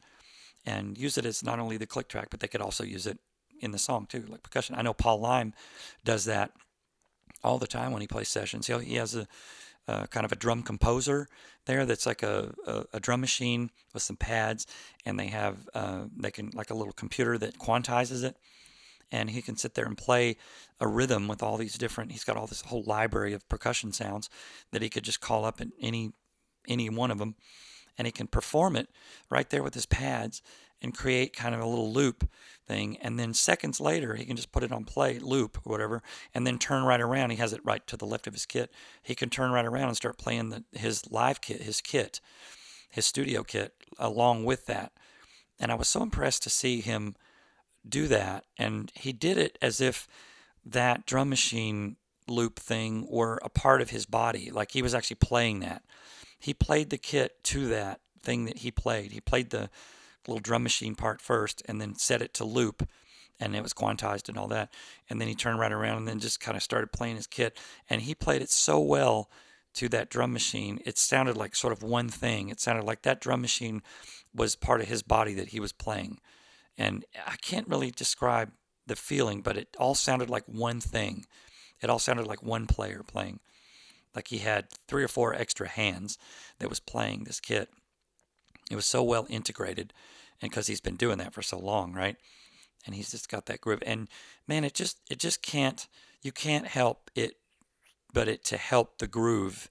[0.66, 3.20] and use it as not only the click track, but they could also use it
[3.60, 4.76] in the song too, like percussion.
[4.76, 5.54] I know Paul Leim
[6.04, 6.52] does that
[7.44, 8.68] all the time when he plays sessions.
[8.68, 9.28] He he has a
[9.88, 11.28] uh, kind of a drum composer
[11.66, 14.68] there that's like a, a, a, drum machine with some pads
[15.06, 18.36] and they have uh, they can like a little computer that quantizes it
[19.12, 20.38] and he can sit there and play
[20.80, 24.30] a rhythm with all these different he's got all this whole library of percussion sounds
[24.72, 26.12] that he could just call up in any
[26.68, 27.36] any one of them
[27.98, 28.90] and he can perform it
[29.30, 30.42] right there with his pads
[30.82, 32.30] and create kind of a little loop
[32.68, 32.98] thing.
[32.98, 36.04] And then seconds later, he can just put it on play, loop, whatever,
[36.34, 37.32] and then turn right around.
[37.32, 38.72] He has it right to the left of his kit.
[39.02, 42.22] He can turn right around and start playing the, his live kit, his kit,
[42.90, 44.92] his studio kit, along with that.
[45.60, 47.16] And I was so impressed to see him
[47.90, 48.46] do that.
[48.58, 50.08] And he did it as if
[50.66, 54.52] that drum machine loop thing were a part of his body.
[54.52, 55.84] Like he was actually playing that.
[56.40, 59.12] He played the kit to that thing that he played.
[59.12, 59.70] He played the
[60.28, 62.88] little drum machine part first and then set it to loop
[63.40, 64.74] and it was quantized and all that.
[65.10, 67.58] And then he turned right around and then just kind of started playing his kit.
[67.90, 69.30] And he played it so well
[69.78, 72.50] to that drum machine, it sounded like sort of one thing.
[72.50, 73.84] It sounded like that drum machine
[74.34, 76.20] was part of his body that he was playing.
[76.78, 78.52] And I can't really describe
[78.86, 81.26] the feeling, but it all sounded like one thing.
[81.82, 83.40] It all sounded like one player playing.
[84.16, 86.18] Like he had three or four extra hands
[86.60, 87.70] that was playing this kit.
[88.72, 89.94] It was so well integrated
[90.42, 92.18] and because he's been doing that for so long, right?
[92.86, 93.84] And he's just got that groove.
[93.86, 94.08] And
[94.48, 95.88] man, it just it just can't
[96.22, 97.36] you can't help it,
[98.14, 99.70] but it to help the groove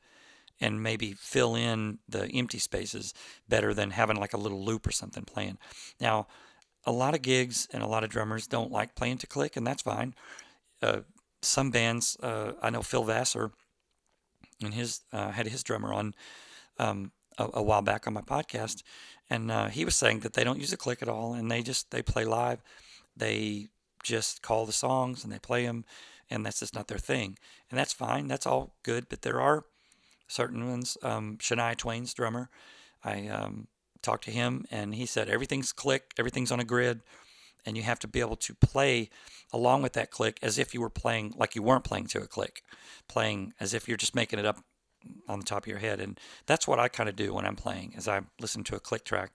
[0.61, 3.13] and maybe fill in the empty spaces
[3.49, 5.59] better than having like a little loop or something playing.
[6.01, 6.27] Now,
[6.87, 9.67] a lot of gigs and a lot of drummers don't like playing to click, and
[9.67, 10.15] that's fine.
[10.81, 11.01] Uh,
[11.43, 13.51] some bands, uh, I know Phil Vassar,
[14.63, 16.15] and his uh, had his drummer on
[16.79, 18.83] um, a, a, while back on my podcast,
[19.29, 21.63] and uh, he was saying that they don't use a click at all, and they
[21.63, 22.63] just they play live.
[23.17, 23.69] They
[24.03, 25.85] just call the songs and they play them,
[26.31, 27.39] and that's just not their thing,
[27.71, 28.29] and that's fine.
[28.29, 29.09] That's all good.
[29.09, 29.65] But there are
[30.29, 30.97] certain ones.
[31.03, 32.49] Um, Shania Twain's drummer,
[33.05, 33.69] I um,
[34.07, 37.03] talked to him, and he said everything's click, everything's on a grid,
[37.65, 39.11] and you have to be able to play
[39.53, 42.27] along with that click as if you were playing like you weren't playing to a
[42.27, 42.63] click,
[43.09, 44.59] playing as if you're just making it up
[45.29, 46.01] on the top of your head.
[46.01, 48.81] And that's what I kind of do when I'm playing, as I listen to a
[48.81, 49.33] click track.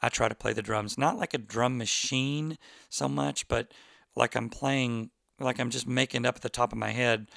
[0.00, 3.72] I try to play the drums not like a drum machine so much, but
[4.14, 7.28] like I'm playing, like I'm just making it up at the top of my head,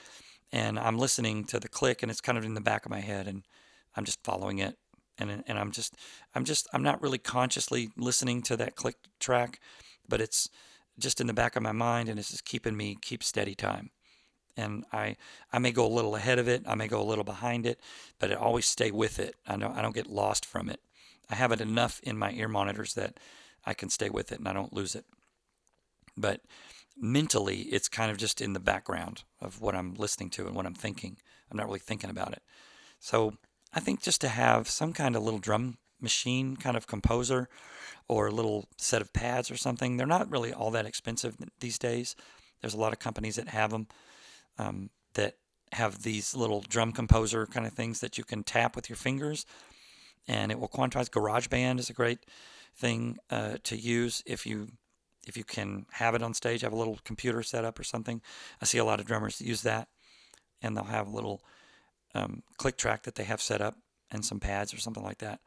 [0.52, 3.02] and I'm listening to the click, and it's kind of in the back of my
[3.02, 3.44] head, and
[3.96, 4.78] I'm just following it,
[5.20, 5.96] and and I'm just,
[6.36, 9.60] I'm just, I'm not really consciously listening to that click track,
[10.08, 10.50] but it's
[10.98, 13.92] just in the back of my mind, and it's just keeping me keep steady time
[14.60, 15.16] and I
[15.52, 17.80] I may go a little ahead of it, I may go a little behind it,
[18.20, 19.36] but I always stay with it.
[19.48, 20.82] I don't I don't get lost from it.
[21.30, 23.20] I have it enough in my ear monitors that
[23.66, 25.06] I can stay with it and I don't lose it.
[26.18, 26.42] But
[26.98, 30.66] mentally, it's kind of just in the background of what I'm listening to and what
[30.66, 31.18] I'm thinking.
[31.50, 32.42] I'm not really thinking about it.
[33.00, 33.38] So
[33.74, 37.50] I think just to have some kind of little drum machine kind of composer
[38.08, 41.78] or a little set of pads or something, they're not really all that expensive these
[41.78, 42.16] days.
[42.62, 43.88] There's a lot of companies that have them
[44.58, 45.36] um, that
[45.74, 49.46] have these little drum composer kind of things that you can tap with your fingers
[50.28, 52.20] and it will quantize GarageBand is a great
[52.76, 54.70] thing uh, to use if you
[55.28, 58.22] if you can have it on stage have a little computer set up or something
[58.62, 59.90] i see a lot of drummers use that
[60.62, 61.42] and they'll have a little
[62.16, 63.76] um, click track that they have set up
[64.12, 65.40] and some pads or something like that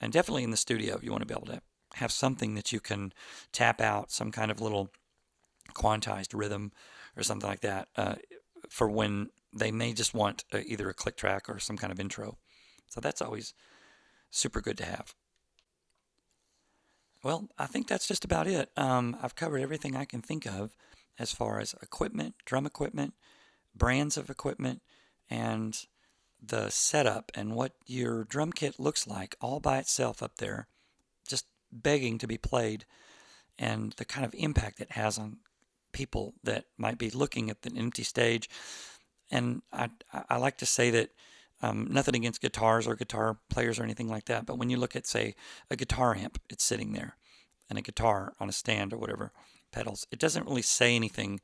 [0.00, 1.60] and definitely in the studio you want to be able to
[1.94, 3.12] have something that you can
[3.52, 4.90] tap out some kind of little
[5.74, 6.72] quantized rhythm
[7.16, 8.14] or something like that uh,
[8.68, 11.98] for when they may just want a, either a click track or some kind of
[11.98, 12.38] intro.
[12.86, 13.54] So that's always
[14.30, 15.14] super good to have.
[17.22, 18.70] Well, I think that's just about it.
[18.76, 20.76] Um, I've covered everything I can think of
[21.18, 23.14] as far as equipment, drum equipment,
[23.74, 24.82] brands of equipment,
[25.28, 25.84] and
[26.40, 30.68] the setup and what your drum kit looks like all by itself up there,
[31.26, 32.84] just begging to be played,
[33.58, 35.38] and the kind of impact it has on
[35.92, 38.48] people that might be looking at the empty stage.
[39.30, 39.90] And I,
[40.28, 41.10] I like to say that
[41.60, 44.94] um, nothing against guitars or guitar players or anything like that, but when you look
[44.94, 45.34] at, say,
[45.70, 47.16] a guitar amp, it's sitting there,
[47.68, 49.32] and a guitar on a stand or whatever,
[49.72, 51.40] pedals, it doesn't really say anything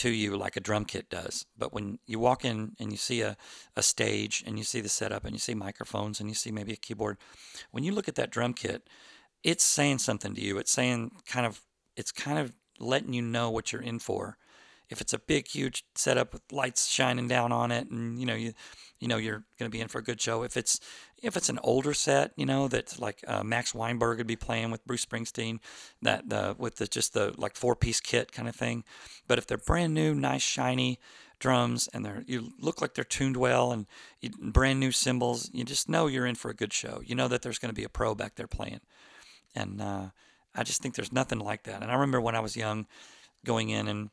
[0.00, 1.44] to you like a drum kit does.
[1.58, 3.36] But when you walk in and you see a,
[3.76, 6.72] a stage and you see the setup and you see microphones and you see maybe
[6.72, 7.18] a keyboard,
[7.70, 8.88] when you look at that drum kit,
[9.44, 10.56] it's saying something to you.
[10.56, 11.60] It's saying kind of,
[11.96, 14.38] it's kind of letting you know what you're in for.
[14.88, 18.34] If it's a big, huge setup with lights shining down on it, and you know
[18.34, 18.54] you,
[18.98, 20.42] you know you're going to be in for a good show.
[20.42, 20.80] If it's
[21.22, 24.70] if it's an older set, you know that like uh, Max Weinberg would be playing
[24.70, 25.58] with Bruce Springsteen,
[26.02, 28.84] that the with the just the like four piece kit kind of thing.
[29.28, 30.98] But if they're brand new, nice, shiny
[31.38, 33.86] drums and they're you look like they're tuned well and
[34.20, 35.50] you, brand new cymbals.
[35.52, 37.02] You just know you're in for a good show.
[37.04, 38.80] You know that there's going to be a pro back there playing,
[39.54, 40.06] and uh,
[40.54, 41.82] I just think there's nothing like that.
[41.82, 42.86] And I remember when I was young,
[43.44, 44.10] going in and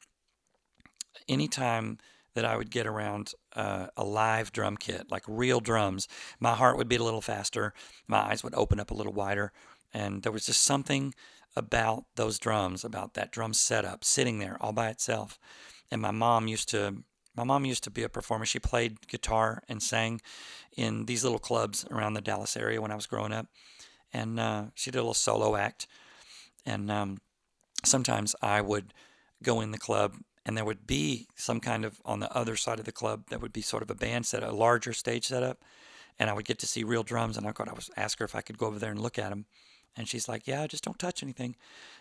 [1.28, 2.00] anytime
[2.38, 6.08] that I would get around uh, a live drum kit, like real drums,
[6.40, 7.74] my heart would beat a little faster,
[8.08, 9.52] my eyes would open up a little wider,
[9.92, 11.16] and there was just something
[11.56, 15.40] about those drums, about that drum setup, sitting there all by itself.
[15.90, 16.98] And my mom used to,
[17.36, 18.46] my mom used to be a performer.
[18.46, 20.22] She played guitar and sang
[20.76, 23.48] in these little clubs around the Dallas area when I was growing up,
[24.14, 25.88] and uh, she did a little solo act.
[26.68, 27.18] And um,
[27.84, 28.94] sometimes I would
[29.42, 30.18] go in the club
[30.48, 33.40] and there would be some kind of on the other side of the club there
[33.40, 35.62] would be sort of a band set a larger stage setup
[36.18, 38.26] and i would get to see real drums and i could i was ask her
[38.26, 39.46] if i could go over there and look at them
[39.96, 41.56] and she's like yeah just don't touch anything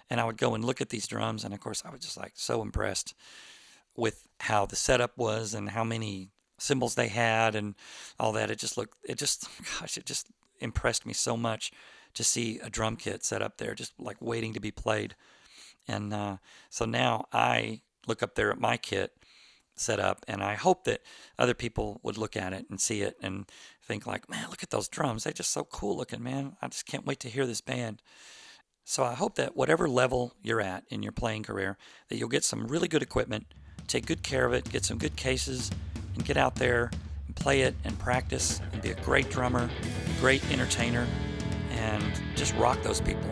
[0.09, 2.17] and i would go and look at these drums and of course i was just
[2.17, 3.15] like so impressed
[3.97, 7.75] with how the setup was and how many cymbals they had and
[8.19, 8.51] all that.
[8.51, 9.49] It just looked it just
[9.81, 10.29] gosh it just
[10.61, 11.73] impressed me so much
[12.15, 15.15] to see a drum kit set up there just like waiting to be played
[15.87, 16.39] and uh,
[16.71, 19.13] so now I look up there at my kit
[19.79, 21.03] set up, and I hope that
[21.39, 23.45] other people would look at it and see it and
[23.83, 25.25] think like, man, look at those drums.
[25.25, 26.57] They're just so cool looking, man.
[26.63, 28.03] I just can't wait to hear this band.
[28.85, 31.77] So I hope that whatever level you're at in your playing career,
[32.09, 33.47] that you'll get some really good equipment,
[33.87, 35.71] take good care of it, get some good cases,
[36.15, 36.91] and get out there
[37.27, 39.69] and play it and practice and be a great drummer,
[40.21, 41.07] great entertainer,
[41.73, 42.05] and
[42.37, 43.29] just rock those people.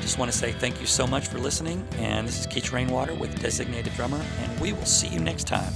[0.00, 1.86] Just want to say thank you so much for listening.
[1.98, 5.72] And this is Keech Rainwater with Designated Drummer, and we will see you next time.